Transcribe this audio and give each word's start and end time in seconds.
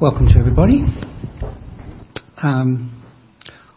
Welcome 0.00 0.28
to 0.28 0.38
everybody. 0.38 0.84
Um, 2.40 3.04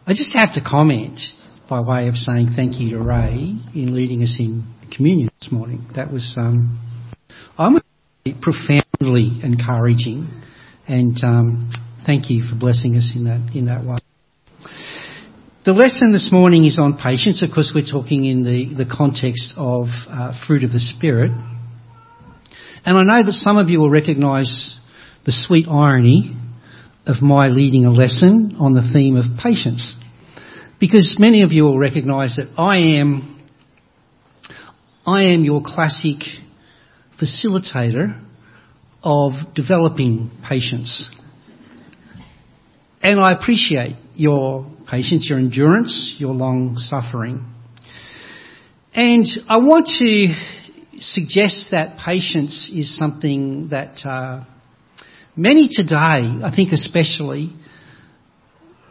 I 0.06 0.14
just 0.14 0.36
have 0.36 0.54
to 0.54 0.62
comment 0.62 1.20
by 1.68 1.80
way 1.80 2.10
of 2.10 2.16
saying 2.16 2.50
thank 2.56 2.80
you 2.80 2.92
to 2.92 3.00
Ray 3.02 3.56
in 3.74 3.96
leading 3.96 4.22
us 4.22 4.38
in 4.40 4.72
communion 4.96 5.32
this 5.40 5.52
morning. 5.52 5.84
That 5.96 6.14
was, 6.14 6.36
um, 6.38 6.80
I'm 7.58 7.82
profoundly 8.40 9.40
encouraging, 9.42 10.30
and 10.88 11.18
um, 11.24 11.72
thank 12.06 12.30
you 12.30 12.44
for 12.44 12.56
blessing 12.56 12.98
us 12.98 13.14
in 13.16 13.24
that 13.24 13.56
in 13.56 13.66
that 13.66 13.84
way. 13.84 13.98
The 15.66 15.74
lesson 15.74 16.14
this 16.14 16.30
morning 16.32 16.66
is 16.66 16.78
on 16.78 17.00
patience. 17.00 17.42
Of 17.42 17.50
course, 17.52 17.72
we're 17.74 17.92
talking 17.92 18.26
in 18.26 18.44
the, 18.44 18.84
the 18.84 18.86
context 18.86 19.56
of 19.58 19.88
uh, 20.08 20.34
fruit 20.46 20.64
of 20.64 20.72
the 20.72 20.80
Spirit. 20.80 21.32
And 22.86 22.98
I 22.98 23.02
know 23.02 23.26
that 23.26 23.34
some 23.34 23.58
of 23.58 23.70
you 23.70 23.80
will 23.80 23.90
recognise 23.90 24.78
the 25.26 25.32
sweet 25.32 25.68
irony 25.68 26.36
of 27.06 27.22
my 27.22 27.48
leading 27.48 27.86
a 27.86 27.92
lesson 27.92 28.56
on 28.60 28.74
the 28.74 28.82
theme 28.94 29.16
of 29.16 29.26
patience. 29.42 29.96
Because 30.80 31.18
many 31.20 31.44
of 31.44 31.52
you 31.52 31.64
will 31.64 31.78
recognise 31.78 32.38
that 32.38 32.54
I 32.58 32.78
am, 33.00 33.40
I 35.06 35.26
am 35.26 35.44
your 35.44 35.62
classic 35.64 36.24
facilitator 37.22 38.20
of 39.04 39.34
developing 39.54 40.32
patience. 40.48 41.12
And 43.02 43.20
I 43.20 43.32
appreciate 43.34 43.96
your 44.16 44.66
patience, 44.90 45.28
your 45.30 45.40
endurance, 45.40 46.16
your 46.18 46.34
long 46.34 46.78
suffering. 46.78 47.46
And 48.94 49.26
I 49.48 49.58
want 49.60 49.88
to 50.00 50.34
suggest 51.00 51.72
that 51.72 51.98
patience 51.98 52.72
is 52.74 52.96
something 52.96 53.70
that 53.70 54.06
uh, 54.06 54.44
Many 55.36 55.70
today, 55.72 55.96
I 55.96 56.52
think 56.54 56.74
especially, 56.74 57.54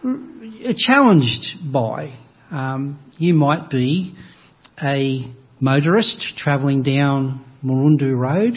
are 0.02 0.74
challenged 0.74 1.70
by. 1.70 2.18
Um, 2.50 2.98
you 3.18 3.34
might 3.34 3.68
be 3.68 4.14
a 4.82 5.34
motorist 5.60 6.38
travelling 6.38 6.82
down 6.82 7.44
Murundu 7.62 8.16
Road. 8.16 8.56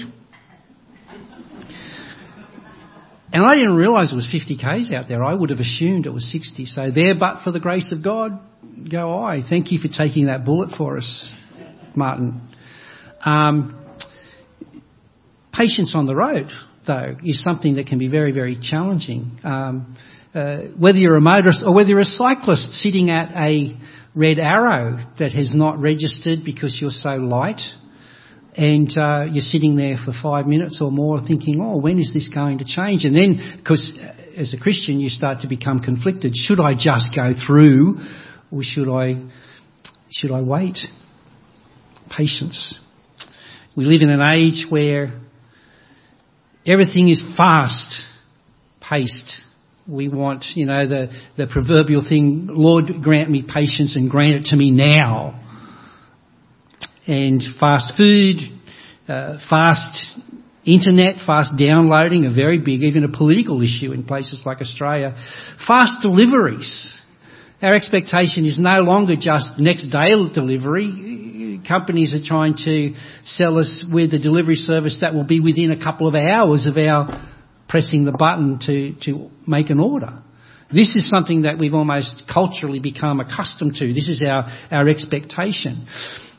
And 3.34 3.44
I 3.44 3.56
didn't 3.56 3.76
realise 3.76 4.14
it 4.14 4.16
was 4.16 4.32
50 4.32 4.58
k's 4.58 4.94
out 4.94 5.10
there. 5.10 5.22
I 5.22 5.34
would 5.34 5.50
have 5.50 5.60
assumed 5.60 6.06
it 6.06 6.14
was 6.14 6.32
60. 6.32 6.66
So 6.68 6.90
there, 6.90 7.16
but 7.20 7.44
for 7.44 7.52
the 7.52 7.60
grace 7.60 7.92
of 7.92 8.02
God, 8.02 8.40
go 8.90 9.20
I. 9.20 9.42
Thank 9.42 9.74
you 9.74 9.80
for 9.80 9.90
taking 9.90 10.28
that 10.28 10.46
bullet 10.46 10.72
for 10.78 10.98
us, 10.98 11.30
Martin. 11.96 12.48
Um, 13.26 13.78
patience 15.52 15.96
on 15.96 16.06
the 16.06 16.16
road 16.16 16.50
though, 16.86 17.16
is 17.24 17.44
something 17.44 17.76
that 17.76 17.88
can 17.88 18.00
be 18.00 18.10
very, 18.10 18.32
very 18.32 18.58
challenging. 18.60 19.40
Um, 19.44 19.96
uh, 20.34 20.58
whether 20.78 20.98
you're 20.98 21.18
a 21.18 21.22
motorist 21.22 21.64
or 21.66 21.74
whether 21.76 21.90
you're 21.90 22.00
a 22.00 22.06
cyclist 22.06 22.74
sitting 22.74 23.10
at 23.10 23.32
a 23.36 23.78
red 24.16 24.40
arrow 24.40 24.98
that 25.20 25.32
has 25.32 25.54
not 25.56 25.80
registered 25.80 26.40
because 26.44 26.78
you're 26.82 26.92
so 26.92 27.12
light, 27.12 27.62
and 28.56 28.90
uh, 28.98 29.26
you're 29.32 29.42
sitting 29.42 29.76
there 29.76 29.98
for 30.04 30.14
five 30.22 30.46
minutes 30.46 30.80
or 30.82 30.92
more 30.92 31.20
thinking, 31.26 31.60
oh, 31.62 31.78
when 31.78 32.00
is 32.00 32.14
this 32.14 32.30
going 32.30 32.60
to 32.60 32.66
change? 32.66 33.06
And 33.06 33.16
then, 33.16 33.58
because 33.58 33.98
uh, 34.00 34.14
as 34.38 34.54
a 34.54 34.60
Christian, 34.60 35.00
you 35.00 35.10
start 35.10 35.42
to 35.42 35.48
become 35.48 35.80
conflicted. 35.80 36.36
Should 36.36 36.60
I 36.60 36.74
just 36.74 37.16
go 37.16 37.34
through, 37.34 38.00
or 38.52 38.62
should 38.62 38.90
I 38.90 39.28
should 40.10 40.32
I 40.32 40.42
wait? 40.42 40.80
Patience. 42.16 42.80
We 43.76 43.86
live 43.86 44.02
in 44.04 44.10
an 44.12 44.22
age 44.22 44.68
where 44.70 45.23
Everything 46.66 47.10
is 47.10 47.22
fast 47.36 48.02
paced. 48.80 49.42
We 49.88 50.08
want, 50.08 50.46
you 50.56 50.66
know, 50.66 50.88
the, 50.88 51.12
the 51.36 51.48
proverbial 51.48 52.06
thing, 52.08 52.48
Lord, 52.50 53.02
grant 53.02 53.30
me 53.30 53.44
patience 53.44 53.98
and 53.98 54.10
grant 54.10 54.36
it 54.36 54.46
to 54.46 54.56
me 54.56 54.72
now. 54.72 55.42
And 57.06 57.44
fast 57.60 57.98
food, 57.98 58.38
uh, 59.10 59.40
fast 59.50 60.06
internet, 60.66 61.18
fast 61.26 61.58
downloading, 61.58 62.26
a 62.26 62.34
very 62.34 62.60
big, 62.60 62.84
even 62.84 63.04
a 63.04 63.10
political 63.10 63.62
issue 63.62 63.92
in 63.92 64.06
places 64.06 64.44
like 64.46 64.62
Australia. 64.62 65.16
Fast 65.68 66.02
deliveries. 66.02 66.98
Our 67.62 67.74
expectation 67.76 68.46
is 68.46 68.58
no 68.58 68.82
longer 68.82 69.16
just 69.18 69.60
next 69.60 69.88
day 69.88 70.12
delivery 70.34 71.33
companies 71.68 72.14
are 72.14 72.24
trying 72.24 72.56
to 72.66 72.94
sell 73.24 73.58
us 73.58 73.86
with 73.92 74.14
a 74.14 74.20
delivery 74.20 74.56
service 74.56 75.00
that 75.02 75.14
will 75.14 75.24
be 75.24 75.40
within 75.40 75.72
a 75.72 75.82
couple 75.82 76.08
of 76.08 76.16
hours 76.16 76.68
of 76.68 76.78
our 76.78 77.30
pressing 77.68 78.06
the 78.06 78.12
button 78.12 78.60
to, 78.60 78.94
to 79.02 79.30
make 79.48 79.70
an 79.70 79.80
order. 79.80 80.22
This 80.72 80.96
is 80.96 81.10
something 81.10 81.44
that 81.44 81.60
we've 81.60 81.74
almost 81.74 82.24
culturally 82.32 82.80
become 82.80 83.20
accustomed 83.20 83.76
to. 83.76 83.94
This 83.94 84.10
is 84.10 84.24
our, 84.24 84.52
our 84.72 84.88
expectation. 84.88 85.88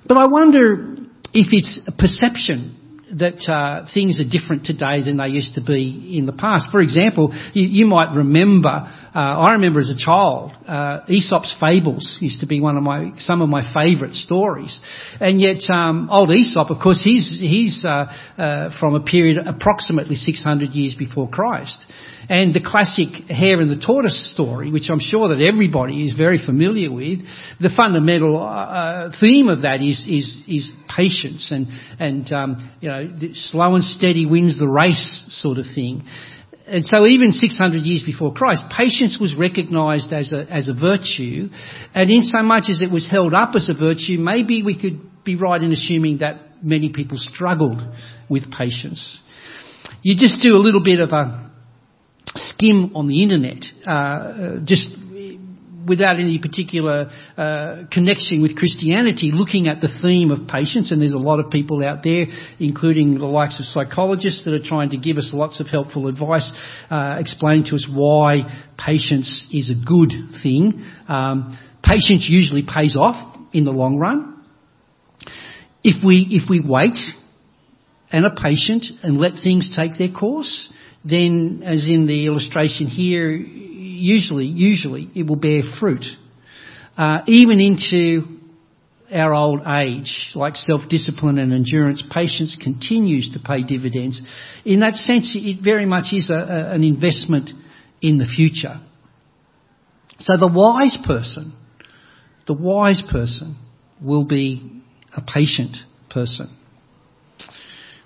But 0.07 0.17
I 0.17 0.27
wonder 0.29 0.97
if 1.33 1.53
it's 1.53 1.81
a 1.87 1.93
perception 1.93 2.84
that 3.19 3.49
uh, 3.49 3.87
things 3.93 4.21
are 4.21 4.29
different 4.29 4.65
today 4.65 5.03
than 5.03 5.17
they 5.17 5.29
used 5.29 5.55
to 5.55 5.63
be 5.63 6.19
in 6.19 6.27
the 6.27 6.33
past. 6.33 6.71
For 6.71 6.81
example, 6.81 7.33
you, 7.53 7.65
you 7.65 7.87
might 7.87 8.15
remember, 8.17 8.69
uh, 8.69 9.19
I 9.19 9.53
remember 9.53 9.81
as 9.81 9.91
a 9.91 9.97
child, 9.97 10.53
uh, 10.67 11.01
Aesop's 11.09 11.55
fables 11.59 12.19
used 12.21 12.41
to 12.41 12.47
be 12.47 12.61
one 12.61 12.77
of 12.77 12.83
my 12.83 13.13
some 13.19 13.43
of 13.43 13.49
my 13.49 13.63
favourite 13.75 14.15
stories, 14.15 14.81
and 15.21 15.41
yet 15.41 15.63
um, 15.71 16.09
old 16.11 16.31
Aesop, 16.31 16.71
of 16.71 16.83
course, 16.83 17.03
he's 17.03 17.39
he's 17.39 17.85
uh, 17.85 18.13
uh, 18.37 18.79
from 18.79 18.95
a 18.95 19.01
period 19.01 19.39
approximately 19.47 20.17
600 20.17 20.71
years 20.71 20.95
before 20.95 21.29
Christ. 21.29 21.87
And 22.29 22.55
the 22.55 22.61
classic 22.61 23.29
hare 23.29 23.61
and 23.61 23.71
the 23.71 23.85
tortoise 23.85 24.33
story, 24.33 24.71
which 24.71 24.89
I'm 24.89 25.01
sure 25.01 25.29
that 25.29 25.43
everybody 25.43 26.07
is 26.07 26.15
very 26.15 26.39
familiar 26.39 26.91
with, 26.91 27.19
the 27.61 27.69
fundamental 27.69 28.41
uh, 28.41 29.11
theme 29.21 29.49
of 29.49 29.63
that 29.63 29.83
is 29.83 30.07
is 30.09 30.39
is 30.49 30.73
patience 30.89 31.53
and 31.53 31.67
and 31.99 32.33
um, 32.33 32.77
you 32.81 32.89
know 32.89 33.04
slow 33.35 33.75
and 33.75 33.85
steady 33.85 34.27
wins 34.27 34.59
the 34.59 34.69
race 34.69 35.25
sort 35.29 35.59
of 35.59 35.67
thing. 35.75 36.03
And 36.67 36.85
so 36.85 37.07
even 37.07 37.33
600 37.33 37.83
years 37.83 38.05
before 38.05 38.33
Christ, 38.33 38.65
patience 38.75 39.19
was 39.21 39.35
recognized 39.35 40.13
as 40.13 40.33
a, 40.33 40.51
as 40.51 40.69
a 40.69 40.75
virtue. 40.75 41.49
And 41.95 42.11
in 42.11 42.23
so 42.23 42.43
much 42.43 42.71
as 42.71 42.81
it 42.81 42.91
was 42.91 43.09
held 43.09 43.35
up 43.35 43.55
as 43.55 43.69
a 43.69 43.75
virtue, 43.75 44.19
maybe 44.19 44.63
we 44.63 44.81
could 44.81 45.25
be 45.25 45.37
right 45.37 45.63
in 45.63 45.73
assuming 45.73 46.19
that 46.19 46.63
many 46.63 46.91
people 46.91 47.19
struggled 47.19 47.83
with 48.31 48.51
patience. 48.51 49.21
You 50.03 50.17
just 50.17 50.41
do 50.41 50.55
a 50.55 50.63
little 50.63 50.83
bit 50.83 51.01
of 51.01 51.11
a, 51.13 51.45
skim 52.37 52.97
on 52.97 53.09
the 53.09 53.23
internet, 53.23 53.65
uh, 53.87 53.91
uh, 53.91 54.59
just 54.65 54.97
without 55.87 56.19
any 56.19 56.39
particular 56.39 57.11
uh, 57.37 57.85
connection 57.91 58.43
with 58.43 58.57
Christianity, 58.57 59.31
looking 59.33 59.69
at 59.69 59.81
the 59.81 59.89
theme 60.03 60.31
of 60.31 60.49
patience, 60.49 60.93
and 60.93 61.01
there's 61.01 61.13
a 61.13 61.19
lot 61.19 61.41
of 61.41 61.51
people 61.51 61.85
out 61.85 62.03
there, 62.03 62.27
including 62.59 63.19
the 63.19 63.27
likes 63.27 63.61
of 63.61 63.67
psychologists, 63.67 64.45
that 64.45 64.55
are 64.55 64.63
trying 64.63 64.91
to 64.91 64.97
give 64.97 65.17
us 65.17 65.31
lots 65.33 65.61
of 65.61 65.67
helpful 65.67 66.09
advice, 66.09 66.51
uh, 66.91 67.17
explaining 67.19 67.65
to 67.65 67.75
us 67.75 67.87
why 67.93 68.43
patience 68.79 69.47
is 69.53 69.71
a 69.71 69.75
good 69.75 70.13
thing. 70.43 70.85
Um, 71.09 71.59
patience 71.83 72.27
usually 72.29 72.63
pays 72.63 72.97
off 72.97 73.39
in 73.53 73.65
the 73.65 73.73
long 73.73 73.99
run. 73.99 74.45
If 75.83 76.05
we 76.05 76.27
if 76.31 76.49
we 76.49 76.63
wait 76.67 76.99
and 78.11 78.25
are 78.25 78.35
patient 78.35 78.87
and 79.03 79.19
let 79.19 79.33
things 79.43 79.77
take 79.77 79.99
their 79.99 80.11
course, 80.11 80.73
then 81.05 81.63
as 81.65 81.89
in 81.89 82.07
the 82.07 82.27
illustration 82.27 82.87
here, 82.87 83.45
usually, 83.95 84.47
usually 84.47 85.11
it 85.15 85.27
will 85.27 85.37
bear 85.37 85.63
fruit. 85.79 86.05
Uh, 86.97 87.23
even 87.27 87.61
into 87.61 88.35
our 89.13 89.35
old 89.35 89.61
age, 89.67 90.31
like 90.35 90.57
self-discipline 90.57 91.39
and 91.39 91.53
endurance, 91.53 92.03
patience 92.11 92.57
continues 92.61 93.33
to 93.35 93.39
pay 93.39 93.63
dividends. 93.63 94.23
In 94.65 94.81
that 94.81 94.95
sense, 94.95 95.37
it 95.39 95.63
very 95.63 95.87
much 95.87 96.13
is 96.13 96.31
a, 96.31 96.35
a, 96.35 96.75
an 96.75 96.83
investment 96.83 97.51
in 98.01 98.19
the 98.19 98.25
future. 98.25 98.81
So 100.19 100.37
the 100.37 100.51
wise 100.53 100.97
person, 101.05 101.53
the 102.47 102.55
wise 102.55 103.03
person 103.11 103.57
will 104.03 104.25
be 104.25 104.83
a 105.17 105.21
patient 105.21 105.77
person. 106.11 106.57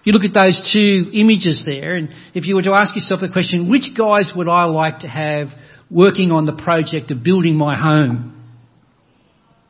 You 0.04 0.12
look 0.12 0.24
at 0.24 0.32
those 0.32 0.70
two 0.72 1.10
images 1.12 1.64
there, 1.66 1.94
and 1.94 2.08
if 2.34 2.46
you 2.46 2.54
were 2.54 2.62
to 2.62 2.72
ask 2.72 2.94
yourself 2.94 3.20
the 3.20 3.28
question, 3.28 3.68
which 3.68 3.90
guys 3.96 4.32
would 4.34 4.48
I 4.48 4.64
like 4.64 5.00
to 5.00 5.08
have 5.08 5.48
working 5.90 6.32
on 6.32 6.46
the 6.46 6.52
project 6.52 7.10
of 7.10 7.22
building 7.22 7.54
my 7.54 7.78
home? 7.78 8.34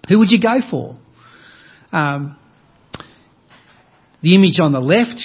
Who 0.09 0.19
would 0.19 0.31
you 0.31 0.41
go 0.41 0.61
for? 0.69 0.97
Um, 1.93 2.37
the 4.21 4.35
image 4.35 4.59
on 4.61 4.73
the 4.73 4.81
left, 4.81 5.23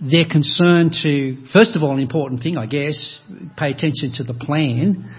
they're 0.00 0.28
concerned 0.30 0.96
to, 1.02 1.46
first 1.52 1.76
of 1.76 1.82
all, 1.82 1.92
an 1.92 1.98
important 1.98 2.42
thing, 2.42 2.56
I 2.56 2.66
guess, 2.66 3.20
pay 3.56 3.70
attention 3.70 4.12
to 4.16 4.24
the 4.24 4.34
plan. 4.34 5.10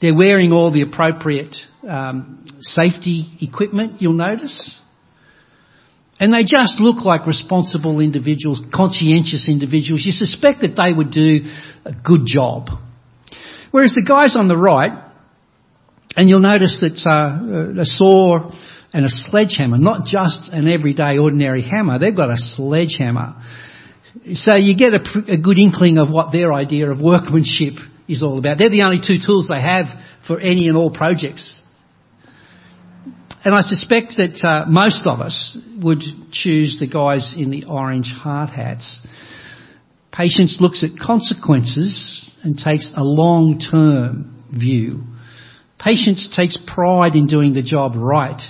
They're 0.00 0.16
wearing 0.16 0.52
all 0.52 0.72
the 0.72 0.82
appropriate 0.82 1.56
um, 1.88 2.44
safety 2.60 3.36
equipment, 3.40 4.02
you'll 4.02 4.14
notice. 4.14 4.80
And 6.20 6.32
they 6.32 6.44
just 6.44 6.80
look 6.80 7.04
like 7.04 7.26
responsible 7.26 8.00
individuals, 8.00 8.62
conscientious 8.72 9.48
individuals, 9.48 10.04
you 10.04 10.12
suspect 10.12 10.60
that 10.60 10.76
they 10.76 10.92
would 10.92 11.10
do 11.10 11.50
a 11.84 11.92
good 11.92 12.22
job. 12.24 12.68
Whereas 13.72 13.94
the 13.94 14.04
guys 14.06 14.36
on 14.36 14.46
the 14.46 14.56
right, 14.56 14.92
and 16.16 16.28
you'll 16.28 16.38
notice 16.40 16.80
that 16.80 17.02
uh, 17.04 17.80
a 17.80 17.84
saw 17.84 18.52
and 18.92 19.04
a 19.04 19.08
sledgehammer, 19.08 19.78
not 19.78 20.06
just 20.06 20.52
an 20.52 20.68
everyday 20.68 21.18
ordinary 21.18 21.62
hammer, 21.62 21.98
they've 21.98 22.14
got 22.14 22.30
a 22.30 22.36
sledgehammer. 22.36 23.34
So 24.34 24.56
you 24.56 24.76
get 24.76 24.94
a, 24.94 25.32
a 25.32 25.36
good 25.36 25.58
inkling 25.58 25.98
of 25.98 26.08
what 26.10 26.30
their 26.30 26.54
idea 26.54 26.88
of 26.88 27.00
workmanship 27.00 27.74
is 28.06 28.22
all 28.22 28.38
about. 28.38 28.58
They're 28.58 28.70
the 28.70 28.84
only 28.86 29.00
two 29.04 29.18
tools 29.24 29.48
they 29.48 29.60
have 29.60 29.86
for 30.28 30.38
any 30.38 30.68
and 30.68 30.76
all 30.76 30.92
projects. 30.92 31.60
And 33.44 33.54
I 33.54 33.60
suspect 33.60 34.14
that 34.16 34.42
uh, 34.42 34.64
most 34.66 35.06
of 35.06 35.20
us 35.20 35.56
would 35.82 36.00
choose 36.32 36.78
the 36.80 36.86
guys 36.86 37.34
in 37.36 37.50
the 37.50 37.64
orange 37.64 38.10
hard 38.10 38.48
hats. 38.48 39.00
Patience 40.10 40.58
looks 40.60 40.82
at 40.82 40.98
consequences 40.98 42.30
and 42.42 42.58
takes 42.58 42.92
a 42.96 43.04
long-term 43.04 44.44
view. 44.50 45.02
Patience 45.78 46.34
takes 46.34 46.56
pride 46.56 47.16
in 47.16 47.26
doing 47.26 47.52
the 47.52 47.62
job 47.62 47.92
right 47.96 48.40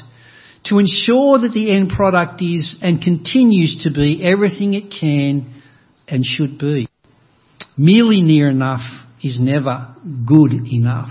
to 0.67 0.79
ensure 0.79 1.39
that 1.39 1.53
the 1.53 1.75
end 1.75 1.91
product 1.91 2.41
is 2.41 2.79
and 2.81 3.03
continues 3.03 3.83
to 3.83 3.93
be 3.93 4.25
everything 4.25 4.75
it 4.75 4.95
can 4.99 5.61
and 6.07 6.25
should 6.25 6.59
be. 6.59 6.89
Merely 7.77 8.23
near 8.23 8.49
enough 8.49 8.83
is 9.23 9.41
never 9.41 9.95
good 10.27 10.53
enough. 10.53 11.11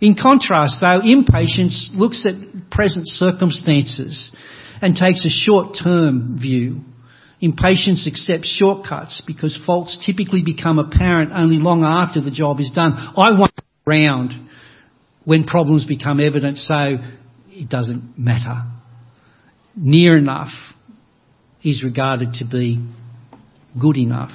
In 0.00 0.16
contrast 0.20 0.80
though, 0.80 1.00
impatience 1.04 1.90
looks 1.94 2.26
at 2.26 2.34
present 2.72 3.06
circumstances 3.06 4.34
and 4.80 4.96
takes 4.96 5.24
a 5.24 5.28
short-term 5.28 6.38
view. 6.40 6.80
Impatience 7.40 8.06
accepts 8.06 8.48
shortcuts 8.48 9.22
because 9.26 9.60
faults 9.66 9.98
typically 10.04 10.42
become 10.44 10.78
apparent 10.78 11.32
only 11.32 11.56
long 11.56 11.84
after 11.84 12.20
the 12.20 12.30
job 12.30 12.60
is 12.60 12.70
done. 12.70 12.92
I 12.94 13.32
want 13.32 13.52
around 13.86 14.48
when 15.24 15.44
problems 15.44 15.84
become 15.84 16.20
evident 16.20 16.58
so 16.58 16.96
it 17.48 17.68
doesn't 17.68 18.18
matter. 18.18 18.62
Near 19.76 20.16
enough 20.16 20.52
is 21.62 21.82
regarded 21.82 22.34
to 22.34 22.44
be 22.50 22.84
good 23.80 23.96
enough. 23.96 24.32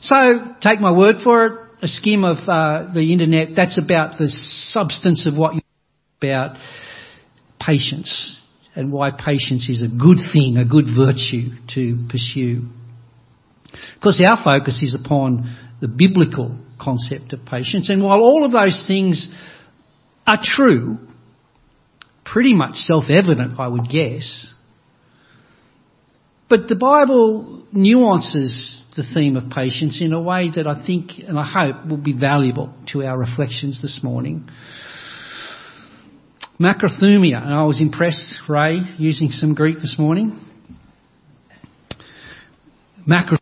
So, 0.00 0.54
take 0.60 0.80
my 0.80 0.92
word 0.92 1.16
for 1.22 1.46
it, 1.46 1.52
a 1.82 1.88
skim 1.88 2.24
of 2.24 2.36
uh, 2.48 2.92
the 2.92 3.12
internet, 3.12 3.48
that's 3.56 3.78
about 3.82 4.18
the 4.18 4.28
substance 4.28 5.26
of 5.26 5.36
what 5.36 5.54
you 5.54 5.60
about 6.30 6.56
patience 7.60 8.40
and 8.74 8.92
why 8.92 9.10
patience 9.10 9.68
is 9.68 9.82
a 9.82 9.88
good 9.88 10.18
thing, 10.32 10.56
a 10.56 10.64
good 10.64 10.86
virtue 10.86 11.50
to 11.74 12.06
pursue. 12.10 12.62
Of 13.72 14.02
course, 14.02 14.22
our 14.24 14.42
focus 14.42 14.82
is 14.82 14.94
upon 14.94 15.56
the 15.80 15.88
biblical 15.88 16.56
concept 16.80 17.32
of 17.32 17.44
patience, 17.44 17.90
and 17.90 18.02
while 18.02 18.20
all 18.20 18.44
of 18.44 18.52
those 18.52 18.84
things 18.86 19.28
are 20.26 20.38
true, 20.42 20.98
pretty 22.24 22.54
much 22.54 22.76
self-evident, 22.76 23.58
I 23.58 23.68
would 23.68 23.88
guess, 23.88 24.52
but 26.48 26.68
the 26.68 26.76
Bible 26.76 27.64
nuances 27.72 28.84
the 28.96 29.02
theme 29.02 29.36
of 29.36 29.50
patience 29.50 30.00
in 30.00 30.12
a 30.12 30.20
way 30.20 30.50
that 30.54 30.66
I 30.66 30.84
think 30.84 31.18
and 31.26 31.38
I 31.38 31.44
hope 31.44 31.86
will 31.86 31.98
be 31.98 32.14
valuable 32.18 32.72
to 32.92 33.04
our 33.04 33.18
reflections 33.18 33.82
this 33.82 34.00
morning. 34.02 34.48
Macrothumia, 36.58 37.42
and 37.42 37.52
I 37.52 37.64
was 37.64 37.82
impressed, 37.82 38.40
Ray, 38.48 38.80
using 38.96 39.30
some 39.30 39.54
Greek 39.54 39.76
this 39.76 39.96
morning. 39.98 40.40
Macro, 43.06 43.36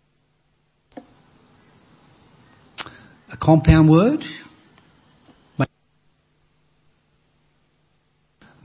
a 3.33 3.37
compound 3.41 3.89
word. 3.89 4.21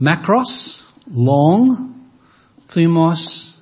Macros, 0.00 0.82
long, 1.06 2.10
thumos, 2.74 3.52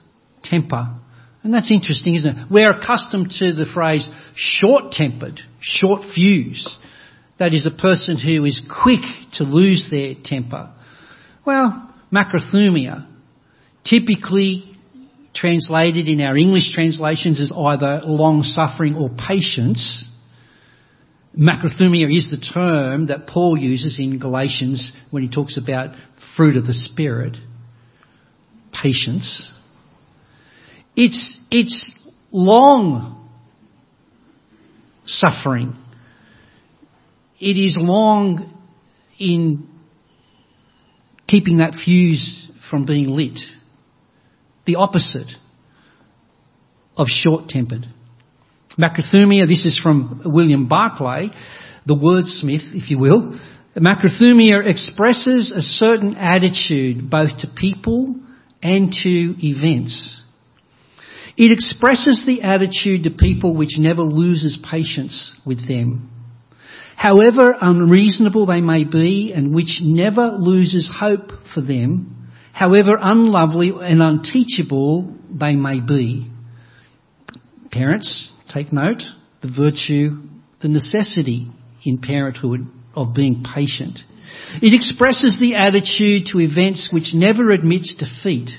temper. 0.43 0.94
And 1.43 1.52
that's 1.52 1.70
interesting, 1.70 2.14
isn't 2.14 2.35
it? 2.35 2.46
We're 2.50 2.70
accustomed 2.70 3.31
to 3.40 3.52
the 3.52 3.67
phrase 3.67 4.08
short-tempered, 4.35 5.40
short 5.61 6.05
fuse. 6.14 6.79
That 7.38 7.52
is 7.52 7.67
a 7.67 7.70
person 7.70 8.17
who 8.19 8.44
is 8.46 8.62
quick 8.82 9.02
to 9.35 9.44
lose 9.44 9.88
their 9.90 10.14
temper. 10.23 10.70
Well, 11.44 11.94
macrothumia, 12.12 13.06
typically 13.85 14.64
translated 15.35 16.08
in 16.08 16.20
our 16.20 16.37
English 16.37 16.73
translations 16.73 17.40
as 17.40 17.52
either 17.52 18.00
long-suffering 18.05 18.96
or 18.96 19.08
patience. 19.11 20.05
Macrothumia 21.38 22.14
is 22.14 22.31
the 22.31 22.38
term 22.38 23.06
that 23.06 23.26
Paul 23.26 23.56
uses 23.56 23.99
in 24.00 24.19
Galatians 24.19 24.93
when 25.11 25.23
he 25.23 25.29
talks 25.29 25.56
about 25.56 25.94
fruit 26.37 26.56
of 26.56 26.67
the 26.67 26.75
Spirit. 26.75 27.37
Patience. 28.73 29.52
It's, 30.96 31.38
it's 31.50 31.94
long 32.32 33.31
suffering. 35.06 35.76
It 37.38 37.56
is 37.56 37.76
long 37.79 38.52
in 39.19 39.69
keeping 41.29 41.59
that 41.59 41.75
fuse 41.75 42.51
from 42.69 42.87
being 42.87 43.11
lit. 43.11 43.39
The 44.67 44.77
opposite 44.77 45.31
of 46.97 47.07
short-tempered. 47.07 47.87
Macrothumia, 48.77 49.47
this 49.47 49.65
is 49.65 49.79
from 49.79 50.23
William 50.25 50.69
Barclay, 50.69 51.31
the 51.87 51.95
wordsmith, 51.95 52.75
if 52.75 52.91
you 52.91 52.99
will. 52.99 53.39
Macrothumia 53.77 54.67
expresses 54.67 55.53
a 55.53 55.63
certain 55.63 56.17
attitude 56.17 57.09
both 57.09 57.39
to 57.41 57.49
people 57.55 58.17
and 58.63 58.93
to 58.93 59.35
events. 59.47 60.23
It 61.37 61.53
expresses 61.53 62.25
the 62.27 62.43
attitude 62.43 63.05
to 63.05 63.11
people 63.11 63.55
which 63.55 63.79
never 63.79 64.03
loses 64.03 64.59
patience 64.71 65.41
with 65.47 65.69
them. 65.69 66.11
However 66.99 67.56
unreasonable 67.61 68.47
they 68.47 68.61
may 68.61 68.83
be 68.83 69.33
and 69.33 69.55
which 69.55 69.81
never 69.85 70.33
loses 70.33 70.91
hope 70.93 71.31
for 71.55 71.61
them, 71.61 72.29
however 72.53 72.99
unlovely 73.00 73.73
and 73.81 74.03
unteachable 74.03 75.15
they 75.31 75.55
may 75.55 75.79
be. 75.79 76.29
Parents, 77.71 78.33
take 78.53 78.73
note, 78.73 79.05
the 79.43 79.49
virtue, 79.49 80.17
the 80.61 80.67
necessity 80.67 81.47
in 81.85 81.99
parenthood 81.99 82.67
of 82.97 83.14
being 83.14 83.45
patient. 83.45 84.00
It 84.61 84.75
expresses 84.75 85.38
the 85.38 85.55
attitude 85.55 86.26
to 86.33 86.40
events 86.40 86.93
which 86.93 87.14
never 87.14 87.52
admits 87.52 87.95
defeat 87.95 88.50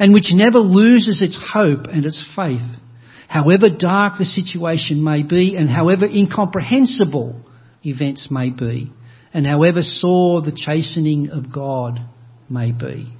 and 0.00 0.14
which 0.14 0.32
never 0.32 0.60
loses 0.60 1.20
its 1.20 1.38
hope 1.52 1.84
and 1.92 2.06
its 2.06 2.26
faith, 2.34 2.80
however 3.28 3.68
dark 3.68 4.16
the 4.16 4.24
situation 4.24 5.04
may 5.04 5.22
be 5.22 5.58
and 5.58 5.68
however 5.68 6.06
incomprehensible 6.06 7.42
events 7.84 8.28
may 8.30 8.50
be, 8.50 8.92
and 9.32 9.46
however 9.46 9.82
sore 9.82 10.42
the 10.42 10.52
chastening 10.56 11.30
of 11.30 11.52
God 11.52 12.00
may 12.48 12.72
be. 12.72 13.12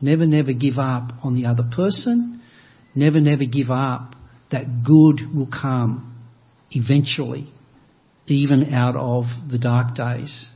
Never, 0.00 0.26
never 0.26 0.52
give 0.52 0.78
up 0.78 1.10
on 1.22 1.34
the 1.34 1.46
other 1.46 1.64
person. 1.74 2.42
Never, 2.94 3.20
never 3.20 3.44
give 3.44 3.70
up 3.70 4.14
that 4.50 4.82
good 4.84 5.34
will 5.34 5.48
come 5.48 6.16
eventually, 6.70 7.46
even 8.26 8.72
out 8.74 8.96
of 8.96 9.24
the 9.50 9.58
dark 9.58 9.94
days. 9.94 10.48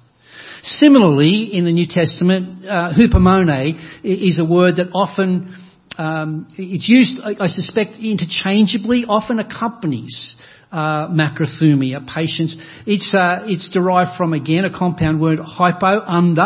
Similarly, 0.63 1.51
in 1.53 1.65
the 1.65 1.73
New 1.73 1.87
Testament, 1.89 2.67
uh, 2.67 2.93
hupomone 2.93 3.79
is 4.03 4.39
a 4.39 4.45
word 4.45 4.77
that 4.77 4.91
often 4.95 5.55
um, 5.97 6.49
it's 6.57 6.89
used, 6.89 7.21
I, 7.23 7.47
suspect, 7.47 7.99
interchangeably. 8.01 9.05
Often 9.09 9.39
accompanies 9.39 10.37
uh, 10.75 11.09
macrothumia, 11.09 12.07
patience. 12.07 12.57
It's 12.87 13.15
uh, 13.15 13.45
it's 13.47 13.71
derived 13.71 14.17
from 14.17 14.33
again 14.33 14.65
a 14.65 14.77
compound 14.77 15.21
word 15.21 15.39
hypo 15.39 16.01
under 16.01 16.43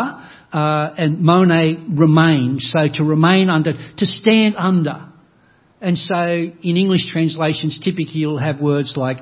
uh, 0.51 0.93
and 0.97 1.21
mone 1.21 1.95
remain. 1.97 2.59
So 2.59 2.87
to 2.95 3.03
remain 3.03 3.49
under, 3.49 3.73
to 3.73 4.05
stand 4.05 4.55
under. 4.57 5.07
And 5.81 5.97
so 5.97 6.15
in 6.15 6.77
English 6.77 7.11
translations, 7.11 7.79
typically 7.79 8.19
you'll 8.19 8.37
have 8.37 8.59
words 8.59 8.95
like 8.97 9.17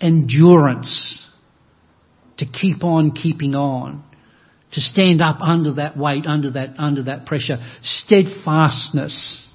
endurance, 0.00 1.28
to 2.38 2.46
keep 2.46 2.82
on 2.84 3.12
keeping 3.12 3.54
on 3.54 4.02
to 4.72 4.80
stand 4.80 5.20
up 5.20 5.40
under 5.40 5.74
that 5.74 5.96
weight, 5.96 6.26
under 6.26 6.52
that, 6.52 6.74
under 6.78 7.04
that 7.04 7.26
pressure. 7.26 7.58
Steadfastness. 7.82 9.46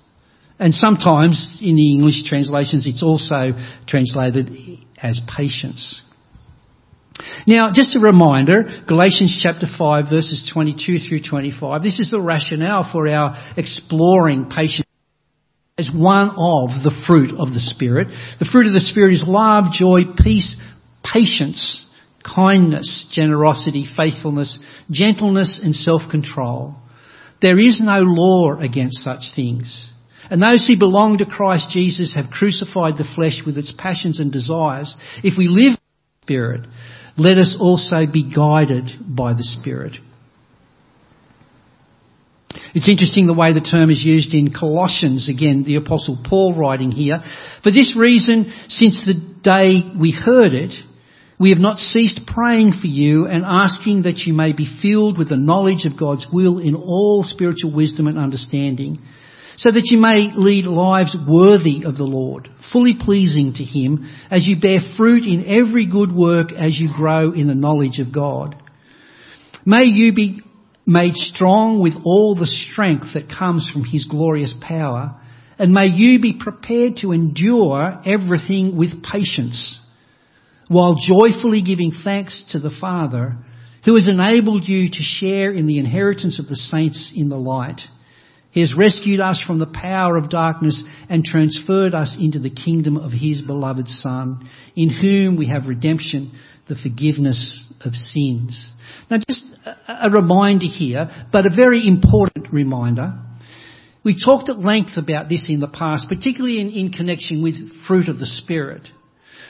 And 0.57 0.74
sometimes 0.74 1.57
in 1.62 1.75
the 1.75 1.93
English 1.93 2.24
translations 2.24 2.85
it's 2.88 3.03
also 3.03 3.51
translated 3.88 4.79
as 5.01 5.19
patience. 5.35 6.01
Now, 7.47 7.71
just 7.74 7.95
a 7.95 8.00
reminder, 8.00 8.83
Galatians 8.88 9.39
chapter 9.41 9.67
5 9.67 10.09
verses 10.09 10.50
22 10.51 11.00
through 11.00 11.21
25, 11.21 11.83
this 11.83 12.00
is 12.00 12.12
the 12.12 12.19
rationale 12.19 12.89
for 12.91 13.07
our 13.07 13.53
exploring 13.55 14.50
patience 14.50 14.85
as 15.77 15.91
one 15.93 16.29
of 16.29 16.69
the 16.83 17.03
fruit 17.05 17.38
of 17.38 17.53
the 17.53 17.59
Spirit. 17.59 18.07
The 18.39 18.45
fruit 18.50 18.67
of 18.67 18.74
the 18.74 18.79
Spirit 18.79 19.13
is 19.13 19.25
love, 19.27 19.74
joy, 19.74 20.03
peace, 20.17 20.59
patience, 21.03 21.85
kindness, 22.24 23.07
generosity, 23.12 23.85
faithfulness, 23.85 24.59
gentleness 24.89 25.59
and 25.63 25.75
self-control. 25.75 26.75
There 27.41 27.59
is 27.59 27.81
no 27.81 28.00
law 28.00 28.57
against 28.57 29.03
such 29.03 29.35
things. 29.35 29.89
And 30.29 30.41
those 30.41 30.65
who 30.65 30.77
belong 30.77 31.20
to 31.20 31.25
Christ 31.25 31.70
Jesus 31.70 32.15
have 32.15 32.32
crucified 32.32 32.98
the 32.98 33.08
flesh 33.15 33.41
with 33.46 33.58
its 33.58 33.72
passions 33.77 34.20
and 34.20 34.32
desires. 34.32 34.96
If 35.24 35.38
we 35.38 35.48
live 35.48 35.74
in 35.74 35.77
the 35.77 36.25
Spirit, 36.25 36.67
let 37.17 37.38
us 37.38 37.58
also 37.60 38.05
be 38.12 38.24
guided 38.24 38.89
by 39.08 39.34
the 39.34 39.44
Spirit. 39.44 39.98
It's 42.74 42.89
interesting 42.89 43.27
the 43.27 43.34
way 43.34 43.53
the 43.53 43.62
term 43.62 43.89
is 43.89 44.03
used 44.03 44.34
in 44.34 44.51
Colossians, 44.51 45.29
again, 45.29 45.63
the 45.63 45.75
apostle 45.75 46.17
Paul 46.22 46.55
writing 46.55 46.91
here. 46.91 47.22
For 47.63 47.72
this 47.72 47.96
reason, 47.98 48.51
since 48.67 49.05
the 49.05 49.13
day 49.13 49.82
we 49.98 50.12
heard 50.12 50.53
it, 50.53 50.74
we 51.39 51.51
have 51.51 51.60
not 51.60 51.79
ceased 51.79 52.22
praying 52.27 52.74
for 52.74 52.88
you 52.88 53.27
and 53.27 53.44
asking 53.46 54.03
that 54.03 54.20
you 54.20 54.34
may 54.34 54.53
be 54.53 54.67
filled 54.82 55.17
with 55.17 55.29
the 55.29 55.38
knowledge 55.38 55.86
of 55.86 56.00
God's 56.00 56.27
will 56.32 56.60
in 56.60 56.75
all 56.75 57.24
spiritual 57.24 57.74
wisdom 57.74 58.08
and 58.08 58.17
understanding, 58.17 59.00
so 59.57 59.71
that 59.71 59.85
you 59.85 59.97
may 59.97 60.31
lead 60.35 60.65
lives 60.65 61.15
worthy 61.27 61.83
of 61.85 61.95
the 61.95 62.03
Lord, 62.03 62.50
fully 62.71 62.95
pleasing 63.00 63.53
to 63.53 63.63
Him, 63.63 64.09
as 64.29 64.47
you 64.47 64.59
bear 64.59 64.79
fruit 64.97 65.25
in 65.25 65.45
every 65.45 65.85
good 65.85 66.12
work 66.12 66.51
as 66.51 66.79
you 66.79 66.89
grow 66.93 67.31
in 67.31 67.47
the 67.47 67.55
knowledge 67.55 68.00
of 68.00 68.13
God. 68.13 68.62
May 69.65 69.85
you 69.85 70.13
be 70.13 70.41
made 70.85 71.15
strong 71.15 71.81
with 71.81 71.93
all 72.03 72.35
the 72.35 72.47
strength 72.47 73.13
that 73.13 73.29
comes 73.29 73.69
from 73.69 73.83
His 73.83 74.05
glorious 74.05 74.53
power, 74.59 75.19
and 75.57 75.74
may 75.74 75.88
you 75.88 76.19
be 76.19 76.38
prepared 76.39 76.97
to 76.97 77.13
endure 77.13 78.01
everything 78.05 78.77
with 78.77 79.03
patience, 79.03 79.79
while 80.67 80.95
joyfully 80.95 81.62
giving 81.62 81.91
thanks 81.91 82.43
to 82.50 82.59
the 82.59 82.69
Father, 82.69 83.38
who 83.85 83.95
has 83.95 84.07
enabled 84.07 84.67
you 84.67 84.89
to 84.89 85.01
share 85.01 85.51
in 85.51 85.67
the 85.67 85.79
inheritance 85.79 86.39
of 86.39 86.47
the 86.47 86.55
saints 86.55 87.13
in 87.15 87.29
the 87.29 87.38
light. 87.38 87.81
He 88.55 88.62
has 88.62 88.74
rescued 88.74 89.19
us 89.19 89.41
from 89.45 89.59
the 89.59 89.65
power 89.65 90.15
of 90.15 90.29
darkness 90.29 90.81
and 91.09 91.25
transferred 91.25 91.93
us 91.93 92.15
into 92.17 92.39
the 92.39 92.50
kingdom 92.50 92.95
of 92.95 93.12
His 93.12 93.41
beloved 93.41 93.89
Son, 93.89 94.50
in 94.77 94.89
whom 94.89 95.35
we 95.35 95.47
have 95.47 95.67
redemption, 95.67 96.31
the 96.69 96.75
forgiveness 96.75 97.69
of 97.83 97.95
sins. 97.95 98.71
Now 99.12 99.17
just 99.17 99.43
a 99.89 100.09
reminder 100.09 100.67
here, 100.67 101.27
but 101.33 101.45
a 101.45 101.50
very 101.50 101.85
important 101.85 102.53
reminder. 102.53 103.19
We 104.05 104.17
talked 104.17 104.47
at 104.47 104.57
length 104.57 104.95
about 104.95 105.27
this 105.27 105.50
in 105.50 105.59
the 105.59 105.67
past, 105.67 106.07
particularly 106.07 106.62
in, 106.62 106.69
in 106.69 106.93
connection 106.93 107.43
with 107.43 107.83
fruit 107.85 108.07
of 108.07 108.19
the 108.19 108.25
Spirit. 108.25 108.88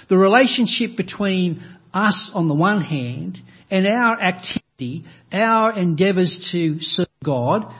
The 0.10 0.18
relationship 0.18 0.98
between 0.98 1.64
us 1.94 2.32
on 2.34 2.48
the 2.48 2.56
one 2.56 2.82
hand 2.82 3.38
and 3.70 3.86
our 3.86 4.20
activity, 4.20 5.06
our 5.32 5.78
endeavours 5.78 6.50
to 6.54 6.78
serve 6.80 7.06
God, 7.24 7.72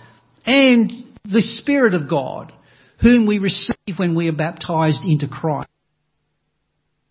and 0.46 0.92
the 1.32 1.42
Spirit 1.42 1.94
of 1.94 2.10
God, 2.10 2.54
whom 3.02 3.26
we 3.26 3.40
receive 3.40 3.98
when 3.98 4.16
we 4.16 4.28
are 4.28 4.36
baptized 4.36 5.04
into 5.04 5.28
Christ. 5.28 5.70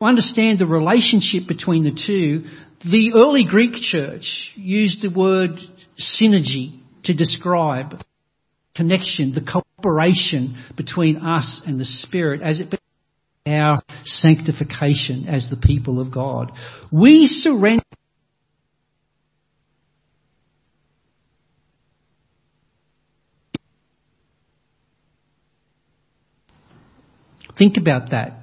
To 0.01 0.07
understand 0.07 0.59
the 0.59 0.67
relationship 0.67 1.47
between 1.47 1.85
the 1.85 1.91
two, 1.91 2.45
the 2.85 3.13
early 3.15 3.45
Greek 3.49 3.75
church 3.75 4.53
used 4.55 5.03
the 5.03 5.17
word 5.17 5.53
synergy 5.99 6.81
to 7.05 7.15
describe 7.15 8.03
connection, 8.75 9.33
the 9.33 9.41
cooperation 9.41 10.63
between 10.77 11.17
us 11.19 11.63
and 11.67 11.79
the 11.79 11.85
Spirit 11.85 12.43
as 12.43 12.61
it 12.61 12.75
our 13.47 13.79
sanctification 14.05 15.27
as 15.29 15.51
the 15.51 15.57
people 15.57 16.01
of 16.01 16.11
God. 16.11 16.51
We 16.91 17.27
surrender 17.27 17.83
Think 27.57 27.77
about 27.77 28.11
that. 28.11 28.41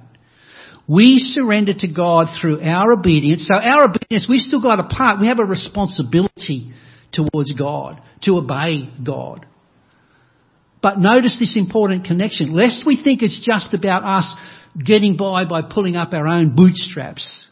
We 0.88 1.18
surrender 1.18 1.74
to 1.74 1.88
God 1.88 2.28
through 2.40 2.60
our 2.60 2.92
obedience. 2.92 3.48
So 3.48 3.56
our 3.56 3.84
obedience, 3.84 4.26
we've 4.28 4.40
still 4.40 4.60
got 4.60 4.80
a 4.80 4.84
part. 4.84 5.20
We 5.20 5.28
have 5.28 5.38
a 5.38 5.44
responsibility 5.44 6.72
towards 7.12 7.52
God, 7.52 8.00
to 8.22 8.36
obey 8.38 8.90
God. 9.04 9.46
But 10.82 10.98
notice 10.98 11.38
this 11.38 11.56
important 11.56 12.04
connection. 12.04 12.52
Lest 12.52 12.84
we 12.84 13.00
think 13.02 13.22
it's 13.22 13.38
just 13.38 13.74
about 13.74 14.04
us 14.04 14.34
getting 14.84 15.16
by 15.16 15.44
by 15.44 15.62
pulling 15.62 15.96
up 15.96 16.12
our 16.12 16.26
own 16.26 16.56
bootstraps. 16.56 17.46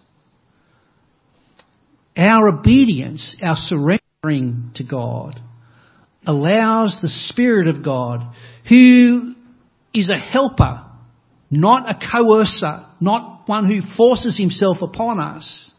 Our 2.17 2.49
obedience, 2.49 3.37
our 3.43 3.55
surrendering 3.55 4.73
to 4.75 4.85
God, 4.85 5.40
allows 6.26 6.99
the 7.00 7.09
Spirit 7.09 7.69
of 7.69 7.85
God, 7.85 8.35
who 8.69 9.35
is 9.95 10.11
a 10.11 10.19
helper 10.19 10.90
not 11.50 11.90
a 11.90 11.99
coercer, 11.99 12.87
not 13.00 13.49
one 13.49 13.66
who 13.66 13.80
forces 13.97 14.38
himself 14.38 14.78
upon 14.83 15.19
us. 15.19 15.73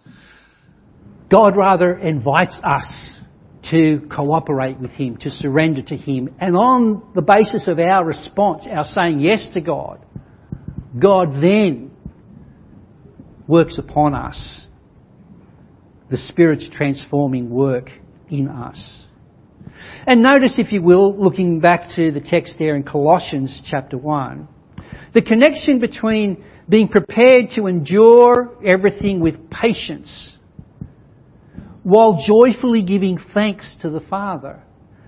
God 1.29 1.55
rather 1.55 1.97
invites 1.97 2.59
us 2.61 3.21
to 3.69 4.01
cooperate 4.11 4.79
with 4.79 4.91
Him, 4.91 5.17
to 5.17 5.31
surrender 5.31 5.81
to 5.83 5.95
Him. 5.95 6.35
And 6.39 6.57
on 6.57 7.03
the 7.15 7.21
basis 7.21 7.67
of 7.67 7.79
our 7.79 8.03
response, 8.03 8.65
our 8.69 8.83
saying 8.83 9.19
yes 9.19 9.47
to 9.53 9.61
God, 9.61 10.03
God 10.99 11.35
then 11.41 11.91
works 13.47 13.77
upon 13.77 14.13
us 14.13 14.65
the 16.09 16.17
Spirit's 16.17 16.67
transforming 16.69 17.49
work 17.49 17.89
in 18.29 18.49
us. 18.49 18.77
And 20.05 20.21
notice, 20.21 20.55
if 20.57 20.73
you 20.73 20.81
will, 20.81 21.17
looking 21.17 21.61
back 21.61 21.95
to 21.95 22.11
the 22.11 22.19
text 22.19 22.55
there 22.59 22.75
in 22.75 22.83
Colossians 22.83 23.61
chapter 23.65 23.97
1, 23.97 24.47
the 25.13 25.21
connection 25.21 25.79
between 25.79 26.43
being 26.69 26.87
prepared 26.87 27.51
to 27.55 27.67
endure 27.67 28.57
everything 28.65 29.19
with 29.19 29.49
patience 29.49 30.37
while 31.83 32.23
joyfully 32.25 32.83
giving 32.83 33.17
thanks 33.33 33.75
to 33.81 33.89
the 33.89 33.99
Father. 33.99 34.61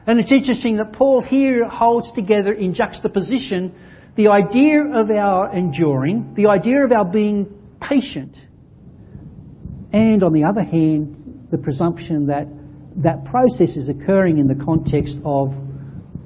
And 0.06 0.20
it's 0.20 0.32
interesting 0.32 0.78
that 0.78 0.94
Paul 0.94 1.22
here 1.22 1.68
holds 1.70 2.12
together 2.14 2.52
in 2.52 2.74
juxtaposition 2.74 3.74
the 4.16 4.28
idea 4.28 4.84
of 4.84 5.10
our 5.10 5.54
enduring, 5.54 6.34
the 6.36 6.48
idea 6.48 6.84
of 6.84 6.92
our 6.92 7.06
being 7.06 7.48
patient, 7.80 8.36
and 9.92 10.24
on 10.24 10.34
the 10.34 10.44
other 10.44 10.64
hand, 10.64 11.48
the 11.52 11.58
presumption 11.58 12.28
that 12.28 12.48
that 12.98 13.26
process 13.26 13.76
is 13.76 13.90
occurring 13.90 14.38
in 14.38 14.48
the 14.48 14.56
context 14.56 15.18
of 15.24 15.54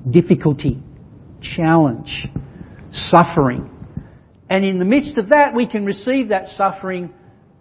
difficulty, 0.09 0.81
challenge, 1.41 2.27
suffering. 2.97 3.69
And 4.49 4.63
in 4.63 4.79
the 4.79 4.85
midst 4.85 5.17
of 5.17 5.29
that, 5.29 5.53
we 5.53 5.67
can 5.67 5.85
receive 5.85 6.29
that 6.29 6.47
suffering 6.49 7.13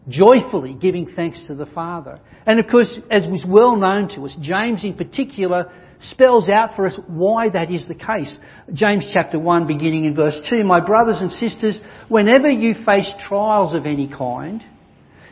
joyfully, 0.08 0.74
giving 0.74 1.06
thanks 1.06 1.46
to 1.48 1.54
the 1.54 1.66
Father. 1.66 2.20
And 2.46 2.60
of 2.60 2.68
course, 2.68 2.92
as 3.10 3.26
was 3.26 3.44
well 3.46 3.76
known 3.76 4.08
to 4.10 4.26
us, 4.26 4.36
James 4.40 4.84
in 4.84 4.94
particular 4.94 5.72
spells 6.10 6.48
out 6.48 6.76
for 6.76 6.86
us 6.86 6.98
why 7.06 7.48
that 7.48 7.70
is 7.70 7.86
the 7.88 7.94
case. 7.94 8.36
James 8.72 9.08
chapter 9.12 9.38
1 9.38 9.66
beginning 9.66 10.04
in 10.04 10.14
verse 10.14 10.40
2, 10.48 10.62
My 10.64 10.80
brothers 10.80 11.20
and 11.20 11.32
sisters, 11.32 11.80
whenever 12.08 12.48
you 12.48 12.74
face 12.84 13.10
trials 13.26 13.74
of 13.74 13.86
any 13.86 14.08
kind, 14.08 14.62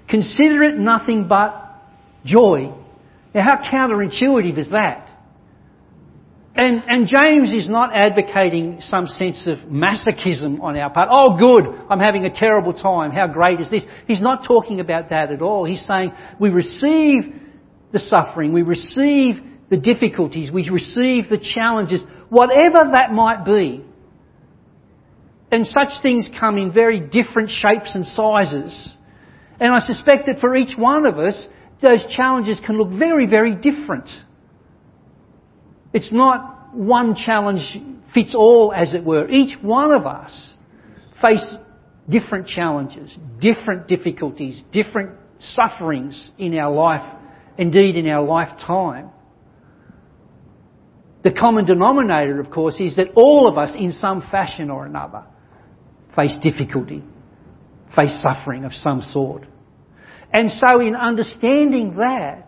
consider 0.08 0.62
it 0.64 0.76
nothing 0.76 1.28
but 1.28 1.61
joy. 2.25 2.75
Now 3.34 3.42
how 3.42 3.62
counterintuitive 3.70 4.58
is 4.58 4.70
that? 4.70 5.03
And, 6.56 6.84
and 6.87 7.08
James 7.08 7.52
is 7.52 7.68
not 7.68 7.90
advocating 7.94 8.80
some 8.80 9.08
sense 9.08 9.46
of 9.49 9.58
masochism 9.68 10.61
on 10.61 10.76
our 10.78 10.88
part. 10.88 11.08
Oh 11.11 11.37
good, 11.37 11.64
I'm 11.90 11.99
having 11.99 12.26
a 12.26 12.32
terrible 12.32 12.73
time. 12.73 13.11
How 13.11 13.26
great 13.26 13.61
is 13.61 13.68
this? 13.70 13.84
He's 14.06 14.20
not 14.20 14.44
talking 14.44 14.78
about 14.78 15.11
that 15.11 15.32
at 15.32 15.42
all. 15.42 15.64
He's 15.64 15.84
saying 15.84 16.12
we 16.38 16.50
receive 16.50 17.34
the 17.90 17.99
suffering, 17.99 18.52
we 18.52 18.62
receive 18.62 19.42
the 19.68 19.76
difficulties, 19.76 20.52
we 20.52 20.68
receive 20.68 21.28
the 21.28 21.38
challenges, 21.38 22.02
whatever 22.28 22.90
that 22.92 23.12
might 23.12 23.44
be. 23.44 23.84
And 25.50 25.66
such 25.66 26.02
things 26.02 26.30
come 26.38 26.56
in 26.56 26.73
very 26.73 27.00
different 27.00 27.50
shapes 27.50 27.96
and 27.96 28.06
sizes. 28.06 28.94
And 29.58 29.73
I 29.73 29.80
suspect 29.80 30.26
that 30.26 30.38
for 30.38 30.54
each 30.54 30.76
one 30.76 31.04
of 31.04 31.18
us, 31.18 31.46
those 31.82 32.04
challenges 32.14 32.61
can 32.64 32.78
look 32.78 32.90
very, 32.90 33.26
very 33.26 33.56
different. 33.56 34.08
It's 35.94 36.12
not 36.12 36.74
one 36.74 37.14
challenge 37.14 37.78
fits 38.12 38.34
all, 38.34 38.72
as 38.74 38.94
it 38.94 39.04
were. 39.04 39.28
Each 39.30 39.56
one 39.62 39.92
of 39.92 40.06
us 40.06 40.54
face 41.24 41.44
different 42.08 42.46
challenges, 42.46 43.16
different 43.40 43.88
difficulties, 43.88 44.62
different 44.72 45.12
sufferings 45.40 46.30
in 46.36 46.58
our 46.58 46.72
life, 46.72 47.16
indeed 47.56 47.96
in 47.96 48.08
our 48.08 48.24
lifetime. 48.24 49.10
The 51.22 51.30
common 51.30 51.64
denominator, 51.64 52.40
of 52.40 52.50
course, 52.50 52.76
is 52.78 52.96
that 52.96 53.12
all 53.14 53.46
of 53.48 53.56
us, 53.56 53.70
in 53.74 53.92
some 53.92 54.20
fashion 54.30 54.70
or 54.70 54.84
another, 54.84 55.24
face 56.14 56.36
difficulty, 56.42 57.02
face 57.96 58.20
suffering 58.20 58.64
of 58.64 58.74
some 58.74 59.00
sort. 59.00 59.46
And 60.32 60.50
so 60.50 60.80
in 60.80 60.94
understanding 60.94 61.96
that, 61.98 62.43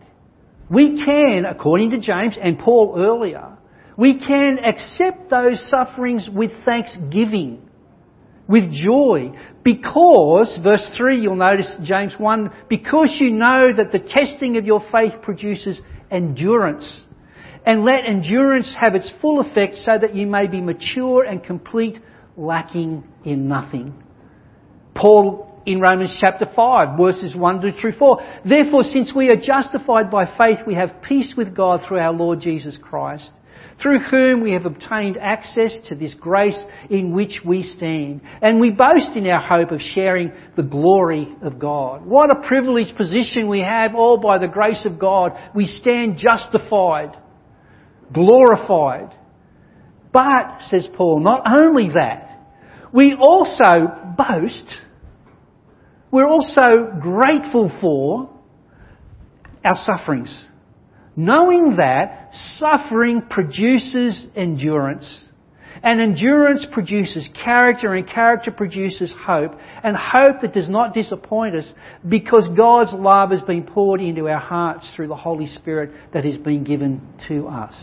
we 0.69 1.03
can, 1.03 1.45
according 1.45 1.91
to 1.91 1.99
James 1.99 2.37
and 2.41 2.59
Paul 2.59 2.95
earlier, 2.97 3.57
we 3.97 4.19
can 4.19 4.59
accept 4.59 5.29
those 5.29 5.63
sufferings 5.69 6.29
with 6.29 6.51
thanksgiving, 6.65 7.67
with 8.47 8.71
joy, 8.71 9.31
because, 9.63 10.57
verse 10.61 10.87
3, 10.95 11.19
you'll 11.19 11.35
notice 11.35 11.73
James 11.83 12.13
1, 12.17 12.51
because 12.69 13.17
you 13.19 13.31
know 13.31 13.69
that 13.75 13.91
the 13.91 13.99
testing 13.99 14.57
of 14.57 14.65
your 14.65 14.83
faith 14.91 15.13
produces 15.21 15.79
endurance. 16.11 17.03
And 17.65 17.83
let 17.83 18.05
endurance 18.07 18.73
have 18.79 18.95
its 18.95 19.11
full 19.21 19.41
effect 19.41 19.75
so 19.75 19.97
that 19.99 20.15
you 20.15 20.27
may 20.27 20.47
be 20.47 20.61
mature 20.61 21.23
and 21.23 21.43
complete, 21.43 21.99
lacking 22.37 23.03
in 23.25 23.47
nothing. 23.47 24.03
Paul 24.95 25.46
in 25.67 25.81
Romans 25.81 26.17
chapter 26.19 26.47
5, 26.55 26.97
verses 26.97 27.35
1 27.35 27.61
through 27.79 27.91
4. 27.91 28.21
Therefore, 28.45 28.83
since 28.83 29.13
we 29.13 29.29
are 29.29 29.35
justified 29.35 30.09
by 30.09 30.25
faith, 30.37 30.59
we 30.65 30.75
have 30.75 31.01
peace 31.03 31.33
with 31.35 31.53
God 31.53 31.81
through 31.85 31.99
our 31.99 32.13
Lord 32.13 32.39
Jesus 32.39 32.77
Christ 32.81 33.29
through 33.81 33.99
whom 33.99 34.41
we 34.41 34.53
have 34.53 34.65
obtained 34.65 35.17
access 35.21 35.79
to 35.87 35.93
this 35.93 36.13
grace 36.15 36.59
in 36.89 37.11
which 37.11 37.41
we 37.45 37.61
stand. 37.61 38.21
And 38.41 38.59
we 38.59 38.71
boast 38.71 39.11
in 39.15 39.27
our 39.27 39.39
hope 39.39 39.71
of 39.71 39.81
sharing 39.81 40.31
the 40.55 40.63
glory 40.63 41.35
of 41.43 41.59
God. 41.59 42.03
What 42.03 42.35
a 42.35 42.47
privileged 42.47 42.97
position 42.97 43.47
we 43.47 43.61
have, 43.61 43.93
all 43.93 44.17
by 44.17 44.39
the 44.39 44.47
grace 44.47 44.85
of 44.85 44.97
God. 44.97 45.33
We 45.53 45.67
stand 45.67 46.17
justified, 46.17 47.17
glorified. 48.11 49.13
But, 50.11 50.63
says 50.69 50.87
Paul, 50.95 51.19
not 51.19 51.43
only 51.45 51.89
that, 51.93 52.47
we 52.91 53.13
also 53.13 54.15
boast, 54.17 54.73
we're 56.11 56.27
also 56.27 56.91
grateful 57.01 57.71
for 57.81 58.29
our 59.65 59.77
sufferings 59.83 60.45
knowing 61.17 61.77
that 61.77 62.29
suffering 62.31 63.23
produces 63.27 64.25
endurance. 64.35 65.23
And 65.83 65.99
endurance 65.99 66.65
produces 66.71 67.29
character, 67.43 67.93
and 67.93 68.07
character 68.07 68.51
produces 68.51 69.13
hope, 69.25 69.51
and 69.83 69.95
hope 69.95 70.41
that 70.41 70.53
does 70.53 70.69
not 70.69 70.93
disappoint 70.93 71.55
us 71.55 71.71
because 72.07 72.47
God's 72.55 72.93
love 72.93 73.31
has 73.31 73.41
been 73.41 73.63
poured 73.63 74.01
into 74.01 74.27
our 74.27 74.39
hearts 74.39 74.91
through 74.95 75.07
the 75.07 75.15
Holy 75.15 75.45
Spirit 75.45 75.91
that 76.13 76.23
has 76.23 76.37
been 76.37 76.63
given 76.63 77.01
to 77.27 77.47
us. 77.47 77.75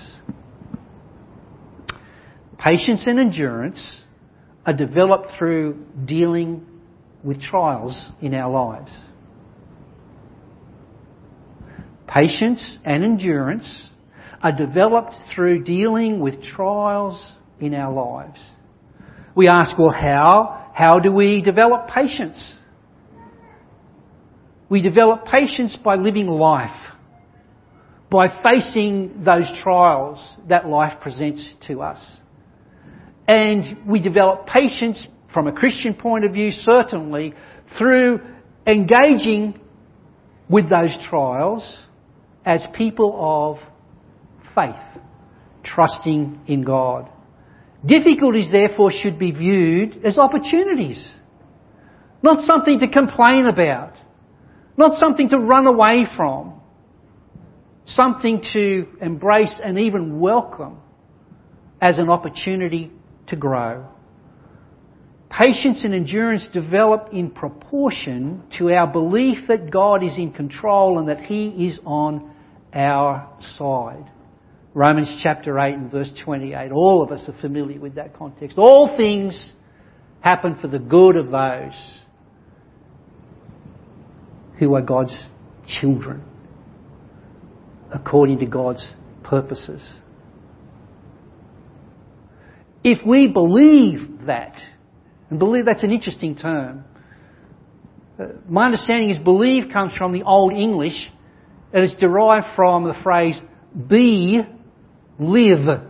Patience 2.59 3.07
and 3.07 3.21
endurance 3.21 3.97
are 4.66 4.73
developed 4.73 5.33
through 5.38 5.85
dealing 6.04 6.66
with 7.25 7.40
trials 7.40 8.07
in 8.21 8.35
our 8.35 8.50
lives. 8.50 8.93
Patience 12.07 12.78
and 12.85 13.02
endurance 13.02 13.88
are 14.43 14.52
developed 14.52 15.14
through 15.35 15.64
dealing 15.64 16.21
with 16.21 16.43
trials 16.43 17.25
in 17.59 17.75
our 17.75 17.93
lives. 17.93 18.38
We 19.35 19.49
ask, 19.49 19.76
well, 19.78 19.90
how? 19.90 20.71
How 20.75 20.99
do 20.99 21.11
we 21.11 21.40
develop 21.40 21.88
patience? 21.88 22.54
We 24.69 24.83
develop 24.83 25.25
patience 25.25 25.76
by 25.76 25.97
living 25.97 26.26
life, 26.26 26.76
by 28.11 28.28
facing 28.45 29.25
those 29.25 29.50
trials 29.62 30.21
that 30.49 30.69
life 30.69 31.00
presents 31.00 31.54
to 31.69 31.83
us. 31.83 32.04
And 33.26 33.78
we 33.87 34.00
develop 34.00 34.47
patience 34.47 35.07
from 35.35 35.49
a 35.49 35.53
Christian 35.53 35.95
point 35.95 36.25
of 36.25 36.33
view, 36.33 36.53
certainly, 36.53 37.35
through 37.76 38.21
engaging 38.67 39.61
with 40.49 40.71
those 40.71 40.97
trials 41.11 41.77
as 42.47 42.64
people 42.75 43.16
of 43.18 43.59
faith, 44.55 45.03
trusting 45.64 46.40
in 46.47 46.62
God. 46.62 47.11
Difficulties, 47.85 48.51
therefore, 48.53 48.92
should 48.92 49.18
be 49.18 49.33
viewed 49.33 50.05
as 50.05 50.18
opportunities, 50.18 51.07
not 52.23 52.47
something 52.47 52.79
to 52.79 52.88
complain 52.88 53.47
about, 53.47 53.94
not 54.77 54.99
something 55.01 55.29
to 55.31 55.38
run 55.38 55.66
away 55.66 56.07
from, 56.16 56.61
something 57.87 58.42
to 58.53 58.87
embrace 59.03 59.61
and 59.62 59.79
even 59.79 60.20
welcome 60.20 60.79
as 61.81 61.99
an 61.99 62.09
opportunity 62.09 62.90
to 63.27 63.37
grow. 63.37 63.87
Patience 65.37 65.83
and 65.83 65.92
endurance 65.92 66.47
develop 66.53 67.09
in 67.12 67.31
proportion 67.31 68.44
to 68.59 68.70
our 68.70 68.87
belief 68.87 69.49
that 69.49 69.68
God 69.68 70.05
is 70.05 70.16
in 70.16 70.33
control 70.33 71.01
and 71.01 71.09
that 71.09 71.23
He 71.23 71.66
is 71.66 71.81
on 71.85 72.31
our 72.73 73.29
side. 73.59 74.09
Romans 74.75 75.20
chapter 75.25 75.59
8 75.59 75.75
and 75.75 75.90
verse 75.90 76.11
28. 76.25 76.70
All 76.70 77.03
of 77.03 77.11
us 77.11 77.29
are 77.29 77.40
familiar 77.40 77.81
with 77.81 77.97
that 77.97 78.16
context. 78.16 78.59
All 78.59 78.97
things 78.97 79.53
happen 80.20 80.57
for 80.61 80.68
the 80.68 80.79
good 80.79 81.16
of 81.16 81.33
those 81.33 81.99
who 84.61 84.75
are 84.77 84.83
God's 84.83 85.27
children, 85.66 86.23
according 87.92 88.38
to 88.38 88.47
God's 88.47 88.88
purposes. 89.25 89.83
If 92.85 93.05
we 93.05 93.27
believe 93.27 94.27
that, 94.27 94.55
and 95.35 95.40
believe 95.40 95.64
that's 95.64 95.83
an 95.83 95.90
interesting 95.90 96.37
term, 96.37 96.85
uh, 98.20 98.27
my 98.49 98.66
understanding 98.66 99.11
is 99.11 99.18
believe 99.18 99.73
comes 99.73 99.92
from 99.97 100.12
the 100.12 100.23
Old 100.23 100.53
English 100.53 101.11
and 101.73 101.83
it 101.83 101.90
is 101.90 101.97
derived 101.99 102.55
from 102.55 102.85
the 102.85 102.94
phrase 103.03 103.35
be, 103.88 104.42
live. 105.18 105.81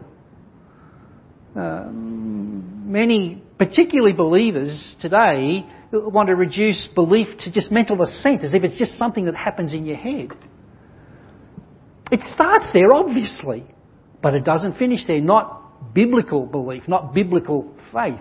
Uh, 1.54 1.84
many, 1.90 3.42
particularly 3.58 4.14
believers 4.14 4.96
today, 5.02 5.66
want 5.92 6.28
to 6.28 6.36
reduce 6.36 6.88
belief 6.94 7.36
to 7.40 7.50
just 7.50 7.70
mental 7.70 8.00
assent, 8.00 8.44
as 8.44 8.54
if 8.54 8.64
it's 8.64 8.78
just 8.78 8.96
something 8.96 9.26
that 9.26 9.36
happens 9.36 9.74
in 9.74 9.84
your 9.84 9.98
head. 9.98 10.30
It 12.10 12.20
starts 12.32 12.68
there, 12.72 12.94
obviously, 12.94 13.64
but 14.22 14.32
it 14.32 14.46
doesn't 14.46 14.78
finish 14.78 15.06
there. 15.06 15.20
Not 15.20 15.92
biblical 15.92 16.46
belief, 16.46 16.88
not 16.88 17.12
biblical 17.12 17.70
faith. 17.92 18.20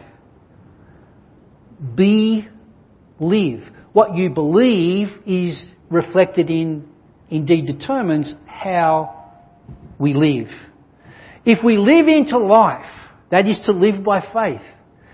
Be, 1.96 2.48
live. 3.20 3.64
What 3.94 4.16
you 4.16 4.30
believe 4.30 5.10
is 5.26 5.66
reflected 5.90 6.50
in 6.50 6.88
indeed 7.30 7.68
determines 7.68 8.34
how 8.46 9.32
we 10.00 10.14
live. 10.14 10.50
If 11.46 11.64
we 11.64 11.78
live 11.78 12.08
into 12.08 12.38
life, 12.38 12.86
that 13.32 13.48
is 13.48 13.60
to 13.66 13.72
live 13.72 14.04
by 14.04 14.22
faith, 14.22 14.62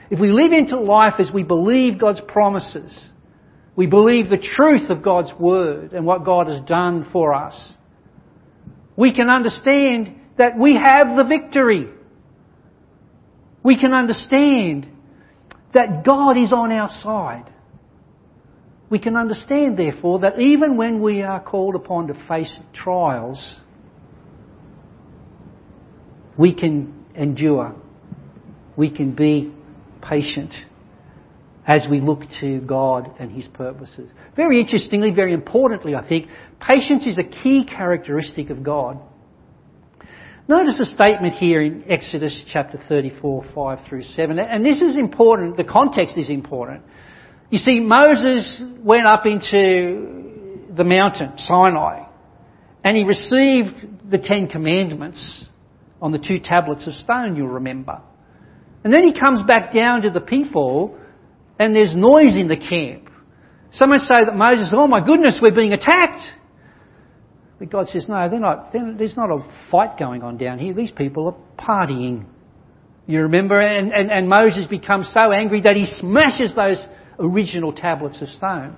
if 0.10 0.20
we 0.20 0.32
live 0.32 0.52
into 0.52 0.80
life 0.80 1.16
as 1.20 1.32
we 1.32 1.44
believe 1.44 2.00
God's 2.00 2.22
promises, 2.22 3.08
we 3.76 3.86
believe 3.86 4.30
the 4.30 4.38
truth 4.38 4.90
of 4.90 5.04
God's 5.04 5.32
Word 5.40 5.94
and 5.94 6.06
what 6.06 6.26
God 6.26 6.48
has 6.48 6.62
done 6.62 7.08
for 7.12 7.34
us, 7.34 7.74
we 8.96 9.14
can 9.14 9.30
understand 9.30 10.16
that 10.38 10.58
we 10.58 10.76
have 10.76 11.16
the 11.16 11.24
victory. 11.24 11.88
We 13.64 13.80
can 13.80 13.94
understand 13.94 14.88
that 15.74 16.04
God 16.06 16.38
is 16.38 16.52
on 16.52 16.72
our 16.72 16.90
side. 16.90 17.52
We 18.90 19.00
can 19.00 19.16
understand, 19.16 19.78
therefore, 19.78 20.20
that 20.20 20.40
even 20.40 20.76
when 20.76 21.02
we 21.02 21.22
are 21.22 21.40
called 21.40 21.76
upon 21.76 22.08
to 22.08 22.16
face 22.28 22.58
trials, 22.74 23.58
we 26.38 26.54
can 26.54 27.06
endure. 27.14 27.76
We 28.76 28.90
can 28.90 29.14
be 29.14 29.54
patient 30.02 30.54
as 31.68 31.88
we 31.88 32.02
look 32.02 32.22
to 32.40 32.62
God 32.62 33.12
and 33.20 33.32
His 33.32 33.48
purposes. 33.48 34.10
Very 34.36 34.60
interestingly, 34.60 35.12
very 35.12 35.34
importantly, 35.34 35.94
I 35.94 36.08
think, 36.08 36.30
patience 36.60 37.06
is 37.06 37.20
a 37.20 37.24
key 37.24 37.64
characteristic 37.64 38.50
of 38.50 38.64
God. 38.64 39.00
Notice 40.50 40.80
a 40.80 40.86
statement 40.86 41.36
here 41.36 41.62
in 41.62 41.84
Exodus 41.88 42.44
chapter 42.52 42.82
34, 42.90 43.46
5 43.54 43.80
through 43.88 44.02
7, 44.02 44.40
and 44.40 44.66
this 44.66 44.82
is 44.82 44.98
important, 44.98 45.58
the 45.58 45.64
context 45.64 46.18
is 46.18 46.32
important. 46.32 46.82
You 47.52 47.60
see, 47.60 47.80
Moses 47.80 48.60
went 48.80 49.06
up 49.06 49.28
into 49.28 50.66
the 50.76 50.84
mountain, 50.84 51.34
Sinai, 51.38 52.06
and 52.84 52.98
he 52.98 53.04
received 53.04 54.10
the 54.10 54.18
Ten 54.18 54.48
Commandments 54.48 55.46
on 56.02 56.12
the 56.12 56.18
two 56.18 56.40
tablets 56.40 56.88
of 56.88 56.96
stone, 56.96 57.36
you'll 57.36 57.50
remember. 57.50 58.02
And 58.84 58.92
then 58.92 59.04
he 59.04 59.14
comes 59.14 59.44
back 59.44 59.72
down 59.72 60.02
to 60.02 60.10
the 60.10 60.20
people, 60.20 60.98
and 61.60 61.76
there's 61.76 61.96
noise 61.96 62.36
in 62.36 62.48
the 62.48 62.58
camp. 62.58 63.08
Some 63.74 63.92
would 63.92 64.02
say 64.02 64.26
that 64.26 64.36
Moses, 64.36 64.74
oh 64.74 64.88
my 64.88 65.06
goodness, 65.06 65.40
we're 65.40 65.56
being 65.56 65.74
attacked. 65.74 66.24
But 67.60 67.70
God 67.70 67.90
says, 67.90 68.08
no, 68.08 68.30
they're 68.30 68.40
not, 68.40 68.72
they're, 68.72 68.94
there's 68.98 69.18
not 69.18 69.30
a 69.30 69.46
fight 69.70 70.00
going 70.00 70.24
on 70.24 70.38
down 70.38 70.60
here. 70.60 70.74
These 70.74 70.92
people 70.92 71.28
are 71.28 71.66
partying. 71.66 72.26
You 73.06 73.24
remember? 73.24 73.60
And, 73.60 73.92
and, 73.92 74.10
and 74.10 74.30
Moses 74.30 74.66
becomes 74.66 75.12
so 75.14 75.32
angry 75.32 75.62
that 75.62 75.76
he 75.76 75.86
smashes 75.86 76.56
those 76.56 76.84
original 77.20 77.74
tablets 77.74 78.22
of 78.22 78.30
stone. 78.30 78.78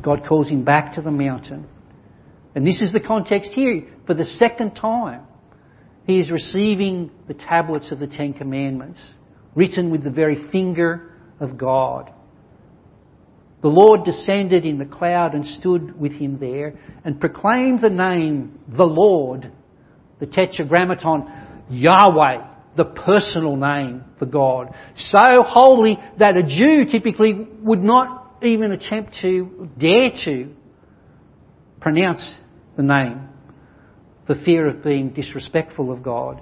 God 0.00 0.22
calls 0.28 0.48
him 0.48 0.64
back 0.64 0.94
to 0.94 1.02
the 1.02 1.10
mountain. 1.10 1.66
And 2.54 2.66
this 2.66 2.80
is 2.80 2.92
the 2.92 3.00
context 3.00 3.50
here. 3.52 3.88
For 4.06 4.14
the 4.14 4.24
second 4.24 4.74
time, 4.74 5.22
he 6.06 6.18
is 6.18 6.30
receiving 6.30 7.10
the 7.26 7.34
tablets 7.34 7.90
of 7.90 7.98
the 7.98 8.06
Ten 8.06 8.32
Commandments, 8.32 9.00
written 9.54 9.90
with 9.90 10.04
the 10.04 10.10
very 10.10 10.50
finger 10.50 11.14
of 11.40 11.58
God. 11.58 12.12
The 13.62 13.68
Lord 13.68 14.04
descended 14.04 14.64
in 14.66 14.78
the 14.78 14.84
cloud 14.84 15.34
and 15.34 15.46
stood 15.46 15.98
with 15.98 16.12
him 16.12 16.38
there 16.38 16.74
and 17.04 17.20
proclaimed 17.20 17.80
the 17.80 17.90
name, 17.90 18.58
the 18.68 18.84
Lord, 18.84 19.52
the 20.18 20.26
Tetragrammaton, 20.26 21.30
Yahweh, 21.70 22.44
the 22.76 22.84
personal 22.84 23.56
name 23.56 24.04
for 24.18 24.26
God. 24.26 24.74
So 24.96 25.42
holy 25.42 25.98
that 26.18 26.36
a 26.36 26.42
Jew 26.42 26.90
typically 26.90 27.46
would 27.60 27.82
not 27.82 28.38
even 28.42 28.72
attempt 28.72 29.16
to, 29.22 29.70
dare 29.78 30.10
to, 30.24 30.50
pronounce 31.80 32.36
the 32.76 32.82
name 32.82 33.28
for 34.26 34.34
fear 34.44 34.68
of 34.68 34.82
being 34.82 35.10
disrespectful 35.10 35.92
of 35.92 36.02
God. 36.02 36.40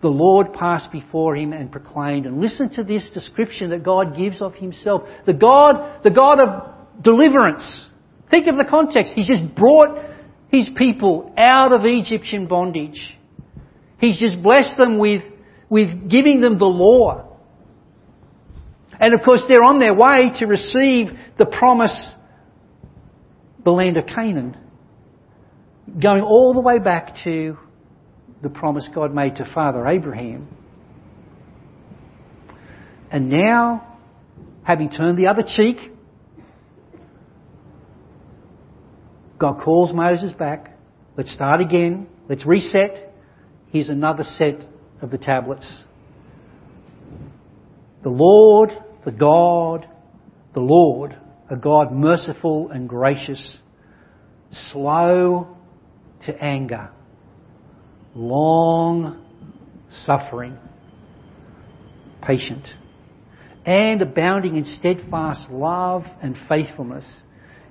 The 0.00 0.08
Lord 0.08 0.52
passed 0.52 0.92
before 0.92 1.34
him 1.34 1.52
and 1.52 1.72
proclaimed, 1.72 2.26
and 2.26 2.40
listen 2.40 2.70
to 2.74 2.84
this 2.84 3.10
description 3.12 3.70
that 3.70 3.82
God 3.82 4.16
gives 4.16 4.40
of 4.40 4.54
himself. 4.54 5.02
The 5.26 5.32
God, 5.32 6.02
the 6.04 6.10
God 6.10 6.38
of 6.40 7.02
deliverance. 7.02 7.88
Think 8.30 8.46
of 8.46 8.56
the 8.56 8.64
context. 8.68 9.12
He's 9.14 9.26
just 9.26 9.54
brought 9.56 10.04
his 10.50 10.70
people 10.76 11.32
out 11.36 11.72
of 11.72 11.80
Egyptian 11.84 12.46
bondage. 12.46 13.16
He's 13.98 14.18
just 14.18 14.40
blessed 14.42 14.76
them 14.76 14.98
with, 14.98 15.22
with 15.68 16.08
giving 16.08 16.40
them 16.40 16.58
the 16.58 16.66
law. 16.66 17.36
And 19.00 19.14
of 19.14 19.20
course 19.24 19.42
they're 19.48 19.62
on 19.62 19.80
their 19.80 19.94
way 19.94 20.32
to 20.38 20.46
receive 20.46 21.08
the 21.38 21.46
promise, 21.46 21.96
the 23.64 23.70
land 23.70 23.96
of 23.96 24.06
Canaan. 24.06 24.56
Going 26.00 26.22
all 26.22 26.54
the 26.54 26.60
way 26.60 26.78
back 26.78 27.16
to 27.24 27.56
the 28.42 28.48
promise 28.48 28.88
God 28.94 29.14
made 29.14 29.36
to 29.36 29.50
Father 29.52 29.86
Abraham. 29.86 30.48
And 33.10 33.30
now, 33.30 33.98
having 34.62 34.90
turned 34.90 35.18
the 35.18 35.28
other 35.28 35.42
cheek, 35.42 35.78
God 39.38 39.62
calls 39.62 39.92
Moses 39.92 40.32
back. 40.32 40.76
Let's 41.16 41.32
start 41.32 41.60
again. 41.60 42.06
Let's 42.28 42.44
reset. 42.44 43.14
Here's 43.70 43.88
another 43.88 44.24
set 44.24 44.66
of 45.00 45.10
the 45.10 45.18
tablets. 45.18 45.72
The 48.02 48.10
Lord, 48.10 48.70
the 49.04 49.10
God, 49.10 49.86
the 50.54 50.60
Lord, 50.60 51.16
a 51.50 51.56
God 51.56 51.92
merciful 51.92 52.70
and 52.70 52.88
gracious, 52.88 53.56
slow 54.72 55.56
to 56.26 56.42
anger, 56.42 56.90
long 58.14 59.24
suffering, 60.04 60.56
patient, 62.22 62.66
and 63.64 64.00
abounding 64.02 64.56
in 64.56 64.64
steadfast 64.64 65.50
love 65.50 66.04
and 66.22 66.36
faithfulness, 66.48 67.04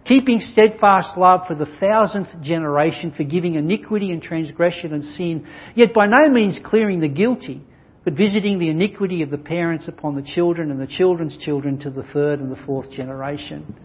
keeping 0.05 0.39
steadfast 0.39 1.17
love 1.17 1.41
for 1.47 1.55
the 1.55 1.65
thousandth 1.79 2.29
generation, 2.41 3.13
forgiving 3.15 3.55
iniquity 3.55 4.11
and 4.11 4.21
transgression 4.21 4.93
and 4.93 5.03
sin, 5.03 5.47
yet 5.75 5.93
by 5.93 6.05
no 6.05 6.29
means 6.29 6.59
clearing 6.63 6.99
the 6.99 7.07
guilty, 7.07 7.61
but 8.03 8.13
visiting 8.13 8.57
the 8.57 8.69
iniquity 8.69 9.21
of 9.21 9.29
the 9.29 9.37
parents 9.37 9.87
upon 9.87 10.15
the 10.15 10.21
children 10.21 10.71
and 10.71 10.79
the 10.79 10.87
children's 10.87 11.37
children 11.39 11.77
to 11.79 11.89
the 11.89 12.03
third 12.13 12.39
and 12.39 12.51
the 12.51 12.63
fourth 12.65 12.89
generation. 12.91 13.75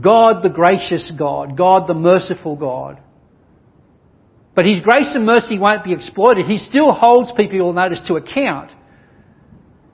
God 0.00 0.42
the 0.42 0.50
gracious 0.50 1.10
God, 1.18 1.56
God 1.56 1.88
the 1.88 1.94
merciful 1.94 2.54
God, 2.54 3.00
but 4.56 4.64
His 4.64 4.80
grace 4.80 5.14
and 5.14 5.26
mercy 5.26 5.58
won't 5.58 5.84
be 5.84 5.92
exploited. 5.92 6.46
He 6.46 6.58
still 6.58 6.90
holds 6.90 7.30
people, 7.36 7.54
you'll 7.54 7.74
notice, 7.74 8.00
to 8.08 8.14
account. 8.14 8.72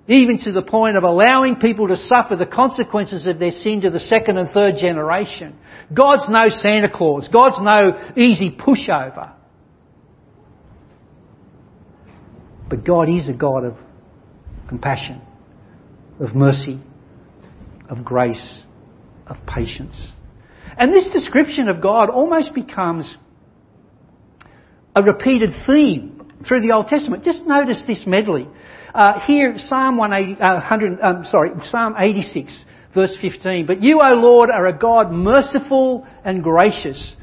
Even 0.07 0.39
to 0.39 0.53
the 0.53 0.63
point 0.63 0.97
of 0.97 1.03
allowing 1.03 1.57
people 1.57 1.89
to 1.89 1.97
suffer 1.97 2.37
the 2.37 2.47
consequences 2.47 3.27
of 3.27 3.41
their 3.41 3.51
sin 3.51 3.81
to 3.81 3.91
the 3.91 4.01
second 4.01 4.39
and 4.39 4.49
third 4.51 4.77
generation. 4.77 5.57
God's 5.93 6.29
no 6.29 6.49
Santa 6.49 6.89
Claus. 6.89 7.29
God's 7.29 7.59
no 7.61 8.13
easy 8.17 8.51
pushover. 8.51 9.33
But 12.69 12.85
God 12.85 13.09
is 13.09 13.29
a 13.29 13.33
God 13.33 13.65
of 13.65 13.77
compassion, 14.69 15.21
of 16.21 16.35
mercy, 16.35 16.81
of 17.91 18.05
grace, 18.05 18.63
of 19.27 19.37
patience. 19.47 19.95
And 20.79 20.93
this 20.93 21.09
description 21.09 21.69
of 21.69 21.81
God 21.83 22.11
almost 22.11 22.55
becomes 22.55 23.17
a 24.95 25.03
repeated 25.03 25.51
theme 25.67 26.33
through 26.47 26.61
the 26.61 26.73
Old 26.73 26.89
Testament. 26.89 27.25
Just 27.25 27.45
notice 27.47 27.83
this 27.87 28.05
medley. 28.07 28.47
Uh, 28.95 29.21
here, 29.27 29.55
Psalm 29.57 29.97
180, 29.97 30.41
uh, 30.43 30.55
100, 30.55 31.01
um, 31.01 31.25
sorry, 31.25 31.51
Psalm 31.65 31.95
86, 31.99 32.65
verse 32.95 33.17
15. 33.21 33.67
But 33.67 33.83
you, 33.83 34.01
O 34.05 34.15
Lord, 34.15 34.51
are 34.51 34.67
a 34.67 34.77
God 34.77 35.11
merciful 35.11 36.07
and 36.25 36.43
gracious, 36.43 37.15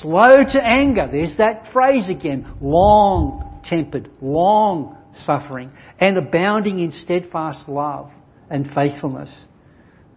slow 0.00 0.44
to 0.50 0.62
anger. 0.62 1.08
There's 1.10 1.36
that 1.38 1.72
phrase 1.72 2.08
again. 2.10 2.46
Long 2.60 3.62
tempered, 3.64 4.10
long 4.20 4.96
suffering, 5.24 5.70
and 5.98 6.18
abounding 6.18 6.80
in 6.80 6.92
steadfast 6.92 7.66
love 7.66 8.10
and 8.50 8.70
faithfulness. 8.74 9.34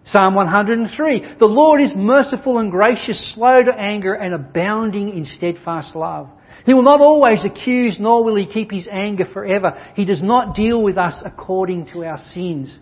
Psalm 0.05 0.35
103. 0.35 1.35
The 1.39 1.45
Lord 1.45 1.81
is 1.81 1.91
merciful 1.95 2.57
and 2.57 2.71
gracious, 2.71 3.33
slow 3.33 3.61
to 3.63 3.73
anger, 3.73 4.13
and 4.13 4.33
abounding 4.33 5.15
in 5.15 5.25
steadfast 5.25 5.95
love. 5.95 6.29
He 6.65 6.73
will 6.73 6.83
not 6.83 7.01
always 7.01 7.43
accuse, 7.45 7.97
nor 7.99 8.23
will 8.23 8.35
he 8.35 8.45
keep 8.45 8.71
his 8.71 8.87
anger 8.91 9.25
forever. 9.25 9.77
He 9.95 10.05
does 10.05 10.21
not 10.21 10.55
deal 10.55 10.81
with 10.81 10.97
us 10.97 11.21
according 11.23 11.87
to 11.87 12.03
our 12.03 12.17
sins, 12.33 12.77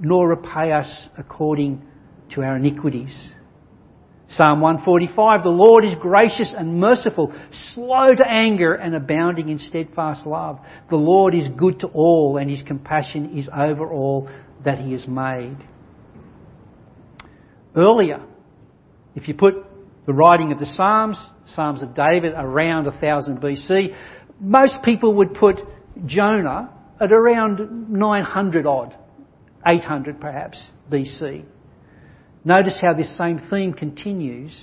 nor 0.00 0.28
repay 0.28 0.72
us 0.72 1.08
according 1.16 1.82
to 2.34 2.42
our 2.42 2.56
iniquities. 2.56 3.16
Psalm 4.28 4.60
145, 4.60 5.44
the 5.44 5.48
Lord 5.48 5.84
is 5.84 5.94
gracious 6.00 6.52
and 6.56 6.80
merciful, 6.80 7.32
slow 7.74 8.08
to 8.08 8.28
anger 8.28 8.74
and 8.74 8.94
abounding 8.94 9.50
in 9.50 9.58
steadfast 9.60 10.26
love. 10.26 10.58
The 10.90 10.96
Lord 10.96 11.32
is 11.32 11.46
good 11.56 11.80
to 11.80 11.86
all 11.86 12.36
and 12.36 12.50
his 12.50 12.62
compassion 12.64 13.38
is 13.38 13.48
over 13.54 13.92
all 13.92 14.28
that 14.64 14.80
he 14.80 14.92
has 14.92 15.06
made. 15.06 15.56
Earlier, 17.76 18.20
if 19.14 19.28
you 19.28 19.34
put 19.34 19.54
the 20.06 20.12
writing 20.12 20.52
of 20.52 20.58
the 20.58 20.66
Psalms, 20.66 21.18
Psalms 21.54 21.82
of 21.82 21.94
David, 21.94 22.32
around 22.36 22.86
1000 22.86 23.38
BC. 23.38 23.94
Most 24.40 24.78
people 24.84 25.14
would 25.14 25.34
put 25.34 25.56
Jonah 26.04 26.70
at 27.00 27.12
around 27.12 27.90
900 27.90 28.66
odd, 28.66 28.94
800 29.66 30.20
perhaps 30.20 30.64
BC. 30.90 31.44
Notice 32.44 32.78
how 32.80 32.94
this 32.94 33.16
same 33.18 33.40
theme 33.50 33.72
continues. 33.72 34.56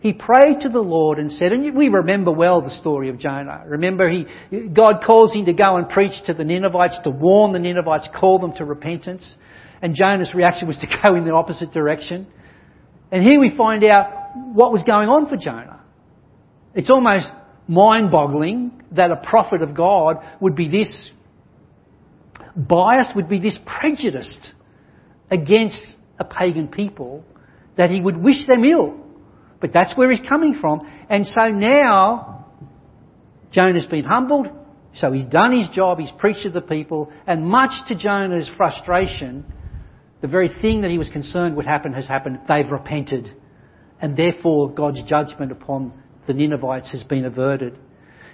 He 0.00 0.12
prayed 0.12 0.60
to 0.60 0.68
the 0.68 0.80
Lord 0.80 1.18
and 1.18 1.32
said, 1.32 1.52
and 1.52 1.74
we 1.74 1.88
remember 1.88 2.30
well 2.30 2.60
the 2.60 2.70
story 2.70 3.08
of 3.08 3.18
Jonah. 3.18 3.64
Remember 3.66 4.08
he, 4.08 4.26
God 4.52 5.02
calls 5.04 5.32
him 5.32 5.46
to 5.46 5.54
go 5.54 5.76
and 5.76 5.88
preach 5.88 6.12
to 6.26 6.34
the 6.34 6.44
Ninevites, 6.44 6.98
to 7.04 7.10
warn 7.10 7.52
the 7.52 7.58
Ninevites, 7.58 8.08
call 8.14 8.38
them 8.38 8.52
to 8.56 8.64
repentance. 8.64 9.34
And 9.80 9.94
Jonah's 9.94 10.34
reaction 10.34 10.68
was 10.68 10.78
to 10.78 10.86
go 11.02 11.16
in 11.16 11.24
the 11.24 11.32
opposite 11.32 11.72
direction. 11.72 12.26
And 13.10 13.22
here 13.22 13.40
we 13.40 13.56
find 13.56 13.82
out 13.84 14.23
what 14.34 14.72
was 14.72 14.82
going 14.82 15.08
on 15.08 15.28
for 15.28 15.36
Jonah. 15.36 15.80
It's 16.74 16.90
almost 16.90 17.32
mind 17.68 18.10
boggling 18.10 18.82
that 18.92 19.10
a 19.10 19.16
prophet 19.16 19.62
of 19.62 19.74
God 19.74 20.18
would 20.40 20.56
be 20.56 20.68
this 20.68 21.10
biased, 22.56 23.14
would 23.16 23.28
be 23.28 23.40
this 23.40 23.58
prejudiced 23.64 24.52
against 25.30 25.82
a 26.18 26.24
pagan 26.24 26.68
people 26.68 27.24
that 27.76 27.90
he 27.90 28.00
would 28.00 28.16
wish 28.16 28.46
them 28.46 28.64
ill. 28.64 28.94
But 29.60 29.72
that's 29.72 29.96
where 29.96 30.10
he's 30.10 30.26
coming 30.28 30.58
from. 30.60 30.88
And 31.08 31.26
so 31.26 31.48
now, 31.48 32.46
Jonah's 33.50 33.86
been 33.86 34.04
humbled, 34.04 34.48
so 34.94 35.10
he's 35.10 35.24
done 35.24 35.58
his 35.58 35.68
job, 35.70 35.98
he's 35.98 36.12
preached 36.18 36.42
to 36.42 36.50
the 36.50 36.60
people, 36.60 37.10
and 37.26 37.46
much 37.46 37.72
to 37.88 37.96
Jonah's 37.96 38.50
frustration, 38.56 39.44
the 40.20 40.28
very 40.28 40.48
thing 40.48 40.82
that 40.82 40.90
he 40.90 40.98
was 40.98 41.08
concerned 41.08 41.56
would 41.56 41.66
happen 41.66 41.92
has 41.92 42.06
happened. 42.06 42.40
They've 42.48 42.70
repented 42.70 43.34
and 44.00 44.16
therefore 44.16 44.72
God's 44.72 45.02
judgment 45.02 45.52
upon 45.52 45.92
the 46.26 46.34
Ninevites 46.34 46.90
has 46.92 47.02
been 47.02 47.24
averted. 47.24 47.78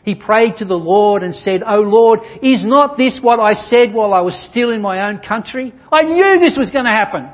He 0.05 0.15
prayed 0.15 0.57
to 0.59 0.65
the 0.65 0.75
Lord 0.75 1.23
and 1.23 1.35
said, 1.35 1.63
O 1.63 1.81
Lord, 1.81 2.21
is 2.43 2.65
not 2.65 2.97
this 2.97 3.19
what 3.21 3.39
I 3.39 3.55
said 3.55 3.93
while 3.93 4.15
I 4.15 4.21
was 4.21 4.49
still 4.51 4.71
in 4.71 4.81
my 4.81 5.09
own 5.09 5.19
country? 5.19 5.75
I 5.93 6.03
knew 6.03 6.41
this 6.41 6.57
was 6.57 6.71
going 6.71 6.87
to 6.87 6.91
happen. 6.91 7.29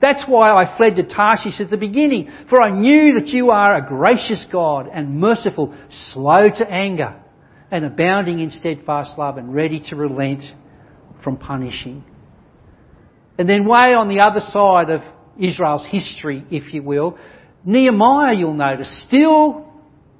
That's 0.00 0.22
why 0.26 0.50
I 0.50 0.76
fled 0.76 0.96
to 0.96 1.02
Tarshish 1.02 1.60
at 1.60 1.68
the 1.68 1.76
beginning, 1.76 2.32
for 2.48 2.62
I 2.62 2.70
knew 2.70 3.14
that 3.14 3.28
you 3.28 3.50
are 3.50 3.76
a 3.76 3.86
gracious 3.86 4.46
God 4.50 4.88
and 4.92 5.20
merciful, 5.20 5.74
slow 6.12 6.48
to 6.48 6.70
anger, 6.70 7.20
and 7.70 7.84
abounding 7.84 8.38
in 8.38 8.50
steadfast 8.50 9.18
love 9.18 9.36
and 9.36 9.54
ready 9.54 9.80
to 9.90 9.96
relent 9.96 10.42
from 11.22 11.36
punishing. 11.36 12.02
And 13.36 13.48
then 13.48 13.66
way 13.66 13.94
on 13.94 14.08
the 14.08 14.20
other 14.20 14.40
side 14.40 14.90
of 14.90 15.02
Israel's 15.38 15.86
history, 15.86 16.44
if 16.50 16.72
you 16.72 16.82
will, 16.82 17.18
Nehemiah, 17.64 18.34
you'll 18.34 18.54
notice, 18.54 19.04
still 19.06 19.66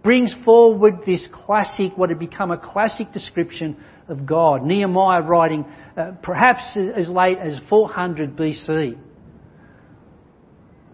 brings 0.02 0.34
forward 0.44 1.00
this 1.06 1.26
classic, 1.32 1.96
what 1.96 2.08
had 2.10 2.18
become 2.18 2.50
a 2.50 2.58
classic 2.58 3.12
description 3.12 3.76
of 4.08 4.26
God. 4.26 4.64
Nehemiah 4.64 5.22
writing 5.22 5.64
uh, 5.96 6.12
perhaps 6.22 6.62
as 6.76 7.08
late 7.08 7.38
as 7.38 7.58
400 7.68 8.36
BC. 8.36 8.98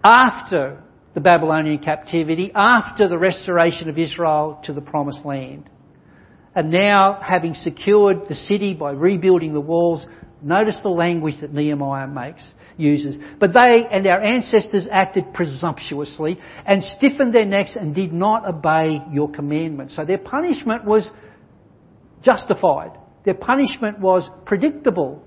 After 0.04 0.82
the 1.14 1.20
Babylonian 1.20 1.78
captivity, 1.78 2.52
after 2.54 3.08
the 3.08 3.18
restoration 3.18 3.88
of 3.88 3.98
Israel 3.98 4.60
to 4.64 4.72
the 4.72 4.80
promised 4.80 5.24
land. 5.24 5.68
And 6.54 6.70
now, 6.70 7.18
having 7.22 7.54
secured 7.54 8.28
the 8.28 8.34
city 8.34 8.74
by 8.74 8.92
rebuilding 8.92 9.52
the 9.52 9.60
walls, 9.60 10.06
notice 10.42 10.78
the 10.82 10.90
language 10.90 11.40
that 11.40 11.52
Nehemiah 11.52 12.06
makes 12.06 12.42
uses. 12.76 13.16
But 13.38 13.52
they 13.52 13.86
and 13.90 14.06
our 14.06 14.22
ancestors 14.22 14.86
acted 14.90 15.32
presumptuously 15.32 16.38
and 16.66 16.82
stiffened 16.82 17.34
their 17.34 17.44
necks 17.44 17.76
and 17.76 17.94
did 17.94 18.12
not 18.12 18.46
obey 18.46 19.00
your 19.12 19.30
commandments. 19.30 19.96
So 19.96 20.04
their 20.04 20.18
punishment 20.18 20.84
was 20.84 21.08
justified. 22.22 22.92
Their 23.24 23.34
punishment 23.34 23.98
was 23.98 24.28
predictable. 24.44 25.22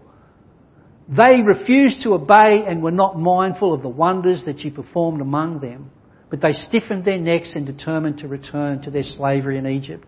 They 1.10 1.42
refused 1.42 2.04
to 2.04 2.14
obey 2.14 2.64
and 2.68 2.84
were 2.84 2.92
not 2.92 3.18
mindful 3.18 3.74
of 3.74 3.82
the 3.82 3.90
wonders 3.90 4.44
that 4.46 4.60
you 4.60 4.72
performed 4.72 5.22
among 5.22 5.60
them. 5.60 5.92
But 6.30 6.42
they 6.42 6.54
stiffened 6.54 7.06
their 7.06 7.18
necks 7.18 7.56
and 7.56 7.66
determined 7.66 8.20
to 8.20 8.28
return 8.28 8.84
to 8.84 8.92
their 8.92 9.04
slavery 9.04 9.58
in 9.58 9.66
Egypt. 9.66 10.08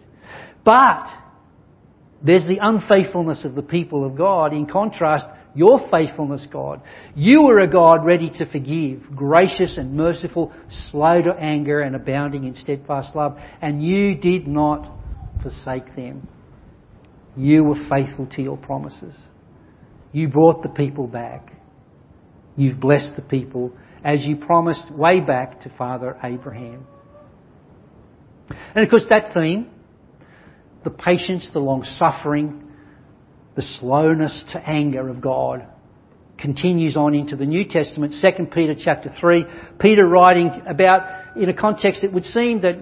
But 0.64 1.08
there's 2.24 2.46
the 2.46 2.60
unfaithfulness 2.62 3.44
of 3.46 3.56
the 3.56 3.64
people 3.64 4.06
of 4.06 4.16
God. 4.16 4.54
In 4.54 4.68
contrast, 4.68 5.26
your 5.54 5.88
faithfulness, 5.90 6.48
God. 6.52 6.82
You 7.16 7.48
are 7.48 7.60
a 7.60 7.68
God 7.68 8.06
ready 8.06 8.30
to 8.38 8.46
forgive, 8.46 9.16
gracious 9.16 9.78
and 9.78 9.96
merciful, 9.96 10.54
slow 10.90 11.22
to 11.22 11.32
anger 11.34 11.82
and 11.82 11.96
abounding 11.96 12.46
in 12.46 12.56
steadfast 12.56 13.16
love. 13.16 13.38
And 13.62 13.84
you 13.84 14.16
did 14.16 14.48
not 14.48 14.90
forsake 15.44 15.96
them. 15.96 16.28
You 17.36 17.64
were 17.64 17.88
faithful 17.90 18.28
to 18.36 18.42
your 18.42 18.58
promises. 18.58 19.14
You 20.14 20.30
brought 20.30 20.64
the 20.64 20.70
people 20.70 21.08
back. 21.08 21.54
You've 22.56 22.80
blessed 22.80 23.16
the 23.16 23.22
people 23.22 23.74
as 24.04 24.26
you 24.26 24.36
promised 24.38 24.92
way 24.92 25.20
back 25.20 25.62
to 25.64 25.70
Father 25.78 26.18
Abraham. 26.24 26.86
And 28.76 28.84
of 28.84 28.90
course 28.90 29.06
that 29.10 29.34
theme, 29.34 29.70
the 30.84 30.90
patience, 30.90 31.50
the 31.54 31.60
long 31.60 31.84
suffering, 31.84 32.71
the 33.56 33.62
slowness 33.62 34.44
to 34.54 34.60
anger 34.60 35.10
of 35.10 35.22
God 35.22 35.68
continues 36.42 36.98
on 36.98 37.14
into 37.14 37.36
the 37.36 37.46
New 37.46 37.66
Testament, 37.66 38.16
2 38.20 38.46
Peter 38.48 38.76
chapter 38.78 39.14
3. 39.20 39.46
Peter 39.80 40.08
writing 40.08 40.50
about, 40.68 41.38
in 41.38 41.50
a 41.50 41.54
context 41.54 42.04
it 42.04 42.12
would 42.12 42.26
seem 42.26 42.62
that, 42.62 42.76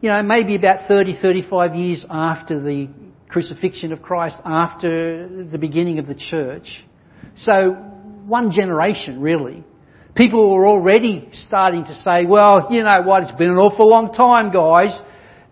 you 0.00 0.10
know, 0.10 0.22
maybe 0.22 0.54
about 0.56 0.86
30, 0.86 1.18
35 1.20 1.74
years 1.74 2.04
after 2.10 2.60
the 2.60 2.88
crucifixion 3.28 3.92
of 3.92 4.02
Christ, 4.02 4.36
after 4.44 5.44
the 5.44 5.58
beginning 5.58 5.98
of 5.98 6.06
the 6.06 6.14
church. 6.14 6.84
So, 7.36 7.70
one 8.26 8.52
generation 8.52 9.20
really. 9.20 9.64
People 10.14 10.52
were 10.52 10.66
already 10.66 11.28
starting 11.32 11.84
to 11.84 11.94
say, 11.94 12.26
well, 12.26 12.66
you 12.70 12.82
know 12.82 13.02
what, 13.04 13.22
it's 13.22 13.32
been 13.32 13.50
an 13.50 13.56
awful 13.56 13.88
long 13.88 14.12
time 14.12 14.52
guys. 14.52 14.98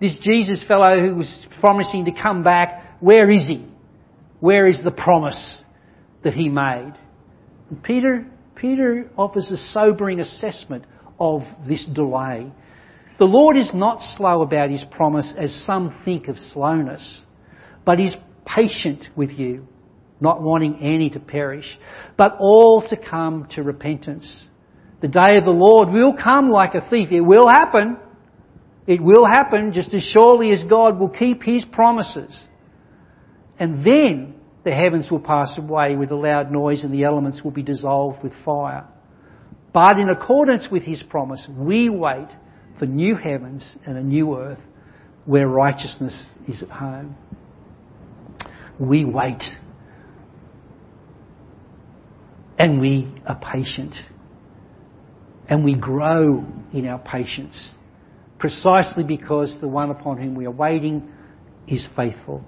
This 0.00 0.18
Jesus 0.18 0.62
fellow 0.64 1.00
who 1.00 1.14
was 1.14 1.46
promising 1.60 2.04
to 2.06 2.12
come 2.12 2.42
back, 2.42 2.98
where 3.00 3.30
is 3.30 3.46
he? 3.46 3.64
Where 4.46 4.68
is 4.68 4.80
the 4.84 4.92
promise 4.92 5.58
that 6.22 6.32
he 6.32 6.48
made? 6.48 6.94
And 7.68 7.82
Peter, 7.82 8.24
Peter 8.54 9.10
offers 9.18 9.50
a 9.50 9.56
sobering 9.56 10.20
assessment 10.20 10.84
of 11.18 11.42
this 11.66 11.84
delay. 11.84 12.52
The 13.18 13.24
Lord 13.24 13.56
is 13.56 13.68
not 13.74 13.98
slow 14.16 14.42
about 14.42 14.70
his 14.70 14.84
promise 14.88 15.34
as 15.36 15.52
some 15.66 16.00
think 16.04 16.28
of 16.28 16.36
slowness, 16.52 17.22
but 17.84 17.98
is 17.98 18.14
patient 18.46 19.08
with 19.16 19.30
you, 19.30 19.66
not 20.20 20.40
wanting 20.40 20.78
any 20.80 21.10
to 21.10 21.18
perish, 21.18 21.76
but 22.16 22.36
all 22.38 22.86
to 22.88 22.96
come 22.96 23.48
to 23.56 23.64
repentance. 23.64 24.32
The 25.00 25.08
day 25.08 25.38
of 25.38 25.44
the 25.44 25.50
Lord 25.50 25.88
will 25.88 26.14
come 26.16 26.50
like 26.50 26.76
a 26.76 26.88
thief. 26.88 27.08
It 27.10 27.20
will 27.20 27.48
happen. 27.48 27.96
It 28.86 29.02
will 29.02 29.26
happen 29.26 29.72
just 29.72 29.92
as 29.92 30.04
surely 30.04 30.52
as 30.52 30.62
God 30.62 31.00
will 31.00 31.08
keep 31.08 31.42
his 31.42 31.64
promises. 31.64 32.32
And 33.58 33.84
then 33.84 34.34
the 34.66 34.74
heavens 34.74 35.08
will 35.12 35.20
pass 35.20 35.56
away 35.56 35.94
with 35.94 36.10
a 36.10 36.16
loud 36.16 36.50
noise 36.50 36.82
and 36.82 36.92
the 36.92 37.04
elements 37.04 37.40
will 37.44 37.52
be 37.52 37.62
dissolved 37.62 38.20
with 38.24 38.32
fire. 38.44 38.84
But 39.72 39.96
in 40.00 40.08
accordance 40.08 40.66
with 40.68 40.82
his 40.82 41.00
promise, 41.04 41.46
we 41.56 41.88
wait 41.88 42.26
for 42.76 42.86
new 42.86 43.14
heavens 43.14 43.64
and 43.86 43.96
a 43.96 44.02
new 44.02 44.36
earth 44.36 44.58
where 45.24 45.46
righteousness 45.46 46.20
is 46.48 46.64
at 46.64 46.68
home. 46.68 47.14
We 48.80 49.04
wait. 49.04 49.44
And 52.58 52.80
we 52.80 53.14
are 53.24 53.38
patient. 53.38 53.94
And 55.48 55.64
we 55.64 55.76
grow 55.76 56.44
in 56.72 56.88
our 56.88 56.98
patience. 56.98 57.70
Precisely 58.40 59.04
because 59.04 59.56
the 59.60 59.68
one 59.68 59.92
upon 59.92 60.18
whom 60.18 60.34
we 60.34 60.44
are 60.44 60.50
waiting 60.50 61.08
is 61.68 61.86
faithful. 61.94 62.44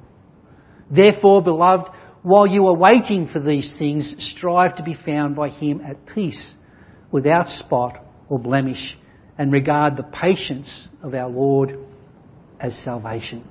Therefore, 0.90 1.42
beloved, 1.42 1.90
while 2.22 2.46
you 2.46 2.66
are 2.66 2.74
waiting 2.74 3.28
for 3.28 3.40
these 3.40 3.74
things, 3.78 4.14
strive 4.34 4.76
to 4.76 4.82
be 4.82 4.94
found 5.06 5.36
by 5.36 5.48
him 5.50 5.80
at 5.80 6.06
peace, 6.06 6.54
without 7.10 7.48
spot 7.48 8.04
or 8.28 8.38
blemish, 8.38 8.96
and 9.38 9.52
regard 9.52 9.96
the 9.96 10.02
patience 10.02 10.88
of 11.02 11.14
our 11.14 11.28
Lord 11.28 11.78
as 12.60 12.74
salvation. 12.84 13.44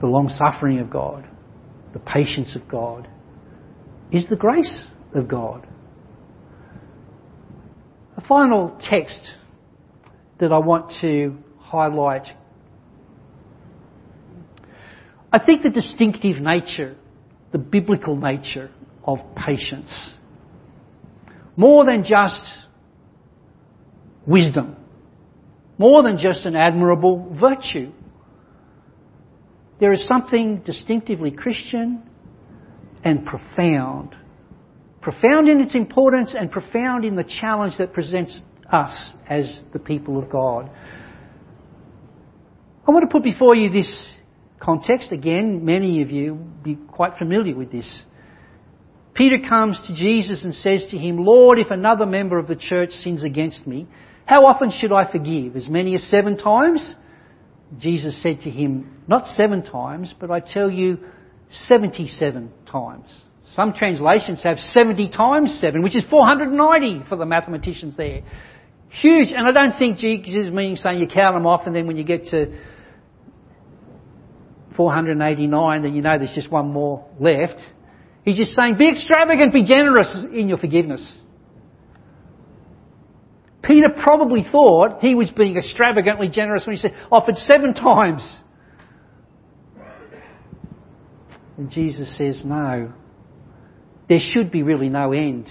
The 0.00 0.06
long 0.06 0.28
suffering 0.28 0.78
of 0.78 0.90
God, 0.90 1.26
the 1.94 1.98
patience 1.98 2.54
of 2.54 2.68
God, 2.68 3.08
is 4.12 4.28
the 4.28 4.36
grace 4.36 4.86
of 5.14 5.26
God. 5.26 5.66
A 8.16 8.20
final 8.20 8.78
text 8.88 9.30
that 10.38 10.52
I 10.52 10.58
want 10.58 10.92
to 11.00 11.36
highlight 11.58 12.26
I 15.36 15.44
think 15.44 15.62
the 15.62 15.68
distinctive 15.68 16.40
nature, 16.40 16.96
the 17.52 17.58
biblical 17.58 18.16
nature 18.16 18.70
of 19.04 19.18
patience, 19.36 19.92
more 21.58 21.84
than 21.84 22.04
just 22.04 22.42
wisdom, 24.26 24.76
more 25.76 26.02
than 26.02 26.16
just 26.16 26.46
an 26.46 26.56
admirable 26.56 27.36
virtue, 27.38 27.92
there 29.78 29.92
is 29.92 30.08
something 30.08 30.62
distinctively 30.64 31.32
Christian 31.32 32.02
and 33.04 33.26
profound. 33.26 34.16
Profound 35.02 35.50
in 35.50 35.60
its 35.60 35.74
importance 35.74 36.34
and 36.34 36.50
profound 36.50 37.04
in 37.04 37.14
the 37.14 37.24
challenge 37.24 37.76
that 37.76 37.92
presents 37.92 38.40
us 38.72 39.12
as 39.28 39.60
the 39.74 39.78
people 39.80 40.18
of 40.18 40.30
God. 40.30 40.70
I 42.88 42.90
want 42.90 43.02
to 43.02 43.12
put 43.12 43.22
before 43.22 43.54
you 43.54 43.68
this 43.68 44.15
context, 44.60 45.12
again, 45.12 45.64
many 45.64 46.02
of 46.02 46.10
you 46.10 46.34
be 46.34 46.76
quite 46.76 47.18
familiar 47.18 47.54
with 47.54 47.70
this. 47.70 48.02
Peter 49.14 49.38
comes 49.48 49.80
to 49.86 49.94
Jesus 49.94 50.44
and 50.44 50.54
says 50.54 50.86
to 50.90 50.98
him, 50.98 51.18
Lord, 51.18 51.58
if 51.58 51.70
another 51.70 52.04
member 52.04 52.38
of 52.38 52.46
the 52.46 52.56
church 52.56 52.90
sins 52.92 53.24
against 53.24 53.66
me, 53.66 53.86
how 54.26 54.44
often 54.44 54.70
should 54.70 54.92
I 54.92 55.10
forgive? 55.10 55.56
As 55.56 55.68
many 55.68 55.94
as 55.94 56.02
seven 56.04 56.36
times? 56.36 56.94
Jesus 57.78 58.20
said 58.22 58.42
to 58.42 58.50
him, 58.50 59.02
Not 59.08 59.26
seven 59.26 59.62
times, 59.62 60.14
but 60.18 60.30
I 60.30 60.40
tell 60.40 60.70
you, 60.70 60.98
77 61.48 62.50
times. 62.70 63.06
Some 63.54 63.72
translations 63.72 64.42
have 64.42 64.58
70 64.58 65.08
times 65.10 65.58
7, 65.60 65.82
which 65.82 65.96
is 65.96 66.04
490 66.10 67.08
for 67.08 67.16
the 67.16 67.24
mathematicians 67.24 67.96
there. 67.96 68.22
Huge, 68.90 69.32
and 69.32 69.46
I 69.46 69.52
don't 69.52 69.78
think 69.78 69.98
Jesus 69.98 70.46
is 70.46 70.52
meaning 70.52 70.76
saying 70.76 71.00
you 71.00 71.06
count 71.06 71.36
them 71.36 71.46
off 71.46 71.66
and 71.66 71.74
then 71.74 71.86
when 71.86 71.96
you 71.96 72.04
get 72.04 72.26
to 72.26 72.58
489, 74.76 75.82
then 75.82 75.94
you 75.94 76.02
know 76.02 76.18
there's 76.18 76.34
just 76.34 76.50
one 76.50 76.72
more 76.72 77.06
left. 77.18 77.60
He's 78.24 78.36
just 78.36 78.52
saying, 78.52 78.76
be 78.76 78.88
extravagant, 78.88 79.52
be 79.52 79.64
generous 79.64 80.16
in 80.32 80.48
your 80.48 80.58
forgiveness. 80.58 81.14
Peter 83.62 83.88
probably 84.00 84.44
thought 84.50 85.00
he 85.00 85.14
was 85.14 85.30
being 85.30 85.56
extravagantly 85.56 86.28
generous 86.28 86.66
when 86.66 86.76
he 86.76 86.80
said, 86.80 86.94
offered 87.10 87.36
seven 87.36 87.74
times. 87.74 88.36
And 91.56 91.70
Jesus 91.70 92.16
says, 92.16 92.42
no. 92.44 92.92
There 94.08 94.20
should 94.20 94.52
be 94.52 94.62
really 94.62 94.88
no 94.88 95.12
end 95.12 95.48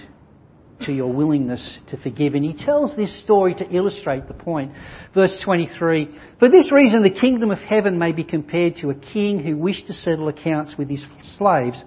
to 0.82 0.92
your 0.92 1.12
willingness 1.12 1.78
to 1.90 1.96
forgive. 1.96 2.34
And 2.34 2.44
he 2.44 2.52
tells 2.52 2.94
this 2.96 3.22
story 3.22 3.54
to 3.54 3.68
illustrate 3.70 4.28
the 4.28 4.34
point. 4.34 4.72
Verse 5.14 5.40
23, 5.44 6.08
For 6.38 6.48
this 6.48 6.70
reason 6.70 7.02
the 7.02 7.10
kingdom 7.10 7.50
of 7.50 7.58
heaven 7.58 7.98
may 7.98 8.12
be 8.12 8.24
compared 8.24 8.76
to 8.76 8.90
a 8.90 8.94
king 8.94 9.40
who 9.40 9.56
wished 9.56 9.86
to 9.86 9.92
settle 9.92 10.28
accounts 10.28 10.76
with 10.76 10.88
his 10.88 11.04
slaves. 11.38 11.82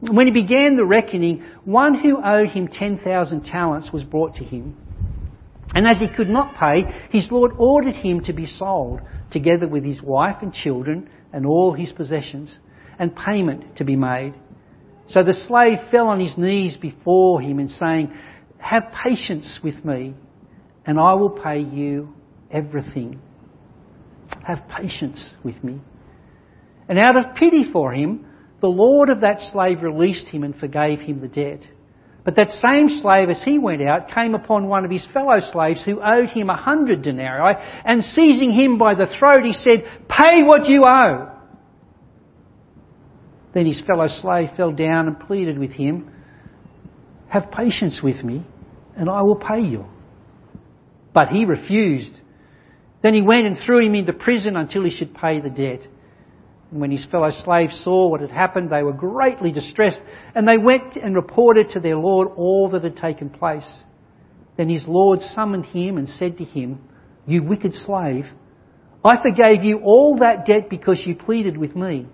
When 0.00 0.26
he 0.26 0.32
began 0.32 0.76
the 0.76 0.84
reckoning, 0.84 1.44
one 1.64 1.94
who 1.94 2.22
owed 2.24 2.50
him 2.50 2.68
10,000 2.68 3.44
talents 3.44 3.92
was 3.92 4.04
brought 4.04 4.36
to 4.36 4.44
him. 4.44 4.76
And 5.74 5.86
as 5.86 5.98
he 5.98 6.08
could 6.08 6.28
not 6.28 6.56
pay, 6.56 6.84
his 7.10 7.30
Lord 7.30 7.52
ordered 7.58 7.94
him 7.94 8.22
to 8.24 8.32
be 8.32 8.46
sold, 8.46 9.00
together 9.30 9.68
with 9.68 9.84
his 9.84 10.00
wife 10.00 10.36
and 10.40 10.52
children 10.52 11.10
and 11.32 11.44
all 11.44 11.74
his 11.74 11.92
possessions, 11.92 12.50
and 12.98 13.14
payment 13.14 13.76
to 13.76 13.84
be 13.84 13.96
made. 13.96 14.34
So 15.08 15.22
the 15.22 15.32
slave 15.32 15.78
fell 15.90 16.08
on 16.08 16.20
his 16.20 16.36
knees 16.36 16.76
before 16.76 17.40
him 17.40 17.58
and 17.58 17.70
saying, 17.70 18.12
Have 18.58 18.84
patience 19.04 19.58
with 19.62 19.84
me, 19.84 20.14
and 20.84 20.98
I 20.98 21.14
will 21.14 21.30
pay 21.30 21.60
you 21.60 22.14
everything. 22.50 23.20
Have 24.44 24.68
patience 24.68 25.34
with 25.42 25.62
me. 25.64 25.80
And 26.88 26.98
out 26.98 27.16
of 27.16 27.34
pity 27.36 27.70
for 27.72 27.92
him, 27.92 28.26
the 28.60 28.68
Lord 28.68 29.08
of 29.08 29.20
that 29.22 29.40
slave 29.52 29.82
released 29.82 30.26
him 30.28 30.42
and 30.42 30.54
forgave 30.54 31.00
him 31.00 31.20
the 31.20 31.28
debt. 31.28 31.60
But 32.24 32.36
that 32.36 32.50
same 32.50 32.90
slave, 33.00 33.30
as 33.30 33.42
he 33.42 33.58
went 33.58 33.80
out, 33.80 34.10
came 34.10 34.34
upon 34.34 34.68
one 34.68 34.84
of 34.84 34.90
his 34.90 35.06
fellow 35.14 35.40
slaves 35.52 35.82
who 35.82 36.02
owed 36.02 36.28
him 36.28 36.50
a 36.50 36.56
hundred 36.56 37.00
denarii, 37.02 37.54
and 37.84 38.04
seizing 38.04 38.50
him 38.50 38.76
by 38.76 38.94
the 38.94 39.06
throat, 39.06 39.44
he 39.44 39.54
said, 39.54 39.84
Pay 40.08 40.42
what 40.42 40.68
you 40.68 40.82
owe. 40.86 41.37
Then 43.54 43.66
his 43.66 43.80
fellow 43.86 44.08
slave 44.08 44.50
fell 44.56 44.72
down 44.72 45.06
and 45.06 45.18
pleaded 45.18 45.58
with 45.58 45.70
him, 45.70 46.10
Have 47.28 47.50
patience 47.50 48.00
with 48.02 48.22
me, 48.22 48.44
and 48.96 49.08
I 49.08 49.22
will 49.22 49.36
pay 49.36 49.60
you. 49.60 49.86
But 51.14 51.28
he 51.28 51.44
refused. 51.44 52.12
Then 53.02 53.14
he 53.14 53.22
went 53.22 53.46
and 53.46 53.58
threw 53.58 53.84
him 53.84 53.94
into 53.94 54.12
prison 54.12 54.56
until 54.56 54.84
he 54.84 54.90
should 54.90 55.14
pay 55.14 55.40
the 55.40 55.50
debt. 55.50 55.80
And 56.70 56.80
when 56.80 56.90
his 56.90 57.06
fellow 57.06 57.30
slaves 57.30 57.80
saw 57.82 58.08
what 58.08 58.20
had 58.20 58.30
happened, 58.30 58.70
they 58.70 58.82
were 58.82 58.92
greatly 58.92 59.52
distressed, 59.52 60.00
and 60.34 60.46
they 60.46 60.58
went 60.58 60.96
and 60.96 61.14
reported 61.14 61.70
to 61.70 61.80
their 61.80 61.96
Lord 61.96 62.28
all 62.36 62.68
that 62.72 62.84
had 62.84 62.96
taken 62.96 63.30
place. 63.30 63.68
Then 64.56 64.68
his 64.68 64.86
Lord 64.86 65.20
summoned 65.22 65.66
him 65.66 65.96
and 65.96 66.08
said 66.08 66.36
to 66.38 66.44
him, 66.44 66.80
You 67.26 67.42
wicked 67.42 67.74
slave, 67.74 68.26
I 69.04 69.22
forgave 69.22 69.64
you 69.64 69.78
all 69.78 70.16
that 70.20 70.44
debt 70.44 70.68
because 70.68 71.00
you 71.06 71.14
pleaded 71.14 71.56
with 71.56 71.74
me. 71.74 72.06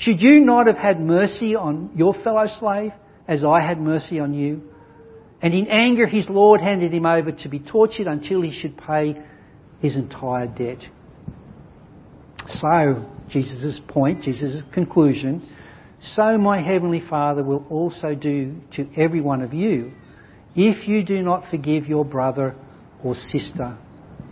Should 0.00 0.22
you 0.22 0.40
not 0.40 0.66
have 0.66 0.78
had 0.78 0.98
mercy 0.98 1.54
on 1.54 1.90
your 1.94 2.14
fellow 2.14 2.46
slave 2.58 2.92
as 3.28 3.44
I 3.44 3.60
had 3.60 3.78
mercy 3.78 4.18
on 4.18 4.32
you? 4.32 4.62
And 5.42 5.52
in 5.52 5.68
anger, 5.68 6.06
his 6.06 6.26
Lord 6.28 6.62
handed 6.62 6.92
him 6.92 7.04
over 7.04 7.32
to 7.32 7.48
be 7.50 7.58
tortured 7.58 8.06
until 8.06 8.40
he 8.40 8.50
should 8.50 8.78
pay 8.78 9.20
his 9.80 9.96
entire 9.96 10.46
debt. 10.46 10.78
So, 12.48 13.06
Jesus' 13.28 13.78
point, 13.88 14.22
Jesus' 14.22 14.62
conclusion, 14.72 15.46
so 16.00 16.38
my 16.38 16.62
heavenly 16.62 17.02
Father 17.06 17.44
will 17.44 17.66
also 17.68 18.14
do 18.14 18.56
to 18.76 18.88
every 18.96 19.20
one 19.20 19.42
of 19.42 19.52
you 19.52 19.92
if 20.56 20.88
you 20.88 21.04
do 21.04 21.20
not 21.20 21.50
forgive 21.50 21.86
your 21.86 22.06
brother 22.06 22.56
or 23.04 23.14
sister 23.14 23.76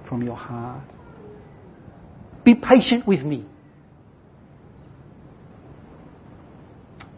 from 0.09 0.22
your 0.22 0.37
heart. 0.37 0.85
Be 2.42 2.54
patient 2.54 3.07
with 3.07 3.20
me. 3.20 3.44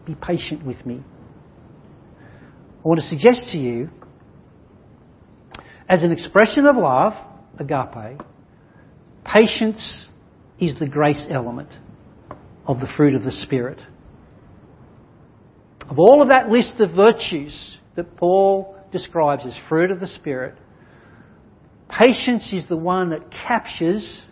Be 0.05 0.15
patient 0.15 0.65
with 0.65 0.85
me. 0.85 1.03
I 2.83 2.87
want 2.87 2.99
to 2.99 3.05
suggest 3.05 3.51
to 3.51 3.57
you, 3.57 3.89
as 5.87 6.03
an 6.03 6.11
expression 6.11 6.65
of 6.65 6.75
love, 6.75 7.13
agape, 7.59 8.19
patience 9.23 10.07
is 10.59 10.79
the 10.79 10.87
grace 10.87 11.27
element 11.29 11.69
of 12.65 12.79
the 12.79 12.87
fruit 12.97 13.13
of 13.13 13.23
the 13.23 13.31
Spirit. 13.31 13.79
Of 15.89 15.99
all 15.99 16.21
of 16.21 16.29
that 16.29 16.49
list 16.49 16.79
of 16.79 16.91
virtues 16.91 17.75
that 17.95 18.15
Paul 18.15 18.75
describes 18.91 19.45
as 19.45 19.55
fruit 19.69 19.91
of 19.91 19.99
the 19.99 20.07
Spirit, 20.07 20.55
patience 21.89 22.51
is 22.53 22.67
the 22.67 22.77
one 22.77 23.09
that 23.09 23.29
captures 23.31 24.23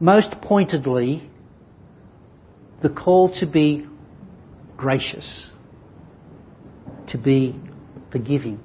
most 0.00 0.34
pointedly 0.42 1.28
the 2.82 2.88
call 2.88 3.34
to 3.40 3.46
be 3.46 3.86
gracious, 4.76 5.50
to 7.08 7.18
be 7.18 7.58
forgiving. 8.10 8.60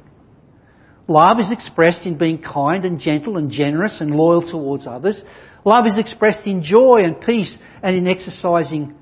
Love 1.08 1.40
is 1.40 1.52
expressed 1.52 2.06
in 2.06 2.18
being 2.18 2.40
kind 2.40 2.86
and 2.86 3.00
gentle 3.00 3.38
and 3.38 3.50
generous 3.50 4.00
and 4.00 4.12
loyal 4.12 4.48
towards 4.48 4.86
others. 4.86 5.22
Love 5.66 5.88
is 5.88 5.98
expressed 5.98 6.46
in 6.46 6.64
joy 6.64 7.02
and 7.04 7.20
peace 7.20 7.58
and 7.82 7.96
in 7.96 8.08
exercising 8.08 8.94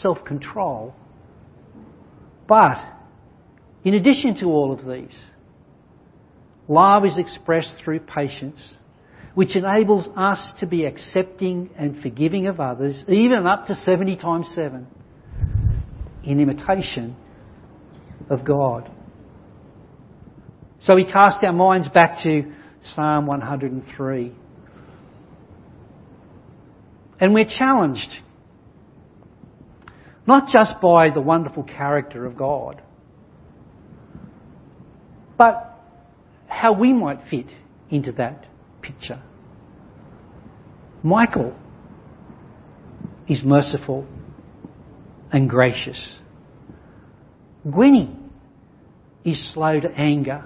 self 0.00 0.24
control. 0.24 0.94
But, 2.48 2.78
in 3.84 3.94
addition 3.94 4.36
to 4.36 4.46
all 4.46 4.72
of 4.72 4.86
these, 4.86 5.16
love 6.66 7.04
is 7.04 7.18
expressed 7.18 7.74
through 7.84 8.00
patience, 8.00 8.60
which 9.34 9.54
enables 9.54 10.08
us 10.16 10.52
to 10.60 10.66
be 10.66 10.84
accepting 10.84 11.70
and 11.76 12.02
forgiving 12.02 12.46
of 12.46 12.58
others, 12.58 13.04
even 13.06 13.46
up 13.46 13.66
to 13.66 13.76
70 13.76 14.16
times 14.16 14.50
7, 14.54 14.86
in 16.24 16.40
imitation 16.40 17.16
of 18.28 18.44
God. 18.44 18.90
So 20.82 20.94
we 20.94 21.04
cast 21.04 21.42
our 21.42 21.52
minds 21.52 21.88
back 21.88 22.22
to 22.22 22.52
Psalm 22.94 23.26
103. 23.26 24.32
And 27.20 27.34
we're 27.34 27.44
challenged 27.44 28.10
not 30.26 30.48
just 30.48 30.80
by 30.80 31.10
the 31.10 31.20
wonderful 31.20 31.64
character 31.64 32.24
of 32.24 32.36
God, 32.36 32.80
but 35.36 35.78
how 36.46 36.72
we 36.72 36.92
might 36.92 37.26
fit 37.28 37.46
into 37.90 38.12
that 38.12 38.46
picture. 38.80 39.22
Michael 41.02 41.54
is 43.28 43.42
merciful 43.44 44.06
and 45.32 45.48
gracious. 45.48 46.14
Gwenny 47.66 48.16
is 49.24 49.52
slow 49.52 49.80
to 49.80 49.88
anger 49.90 50.44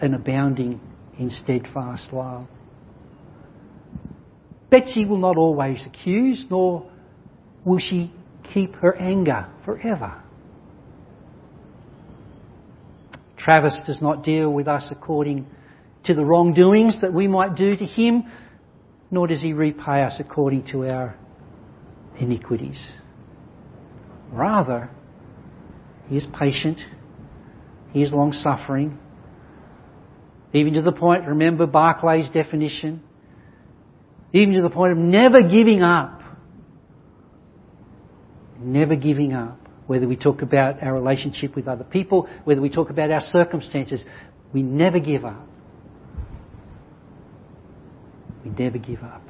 and 0.00 0.14
abounding 0.14 0.80
in 1.18 1.30
steadfast 1.30 2.12
love. 2.12 2.46
Betsy 4.70 5.04
will 5.04 5.18
not 5.18 5.36
always 5.36 5.84
accuse, 5.86 6.44
nor 6.50 6.90
will 7.64 7.78
she 7.78 8.12
keep 8.52 8.74
her 8.76 8.94
anger 8.96 9.46
forever. 9.64 10.20
Travis 13.36 13.78
does 13.86 14.00
not 14.00 14.24
deal 14.24 14.50
with 14.50 14.68
us 14.68 14.88
according 14.90 15.46
to 16.04 16.14
the 16.14 16.24
wrongdoings 16.24 17.00
that 17.00 17.12
we 17.12 17.28
might 17.28 17.54
do 17.54 17.76
to 17.76 17.84
him, 17.84 18.24
nor 19.10 19.26
does 19.26 19.42
he 19.42 19.52
repay 19.52 20.02
us 20.02 20.16
according 20.18 20.66
to 20.66 20.86
our 20.86 21.16
iniquities. 22.18 22.92
Rather, 24.34 24.90
he 26.08 26.16
is 26.16 26.26
patient, 26.38 26.78
he 27.92 28.02
is 28.02 28.12
long 28.12 28.32
suffering, 28.32 28.98
even 30.54 30.74
to 30.74 30.82
the 30.82 30.92
point, 30.92 31.26
remember 31.26 31.66
Barclay's 31.66 32.30
definition, 32.30 33.02
even 34.32 34.54
to 34.54 34.62
the 34.62 34.70
point 34.70 34.92
of 34.92 34.98
never 34.98 35.42
giving 35.42 35.82
up. 35.82 36.22
Never 38.60 38.94
giving 38.94 39.32
up. 39.32 39.58
Whether 39.88 40.08
we 40.08 40.16
talk 40.16 40.42
about 40.42 40.82
our 40.82 40.94
relationship 40.94 41.56
with 41.56 41.66
other 41.66 41.84
people, 41.84 42.28
whether 42.44 42.60
we 42.60 42.70
talk 42.70 42.88
about 42.88 43.10
our 43.10 43.20
circumstances, 43.20 44.02
we 44.52 44.62
never 44.62 45.00
give 45.00 45.24
up. 45.24 45.46
We 48.44 48.50
never 48.50 48.78
give 48.78 49.02
up. 49.02 49.22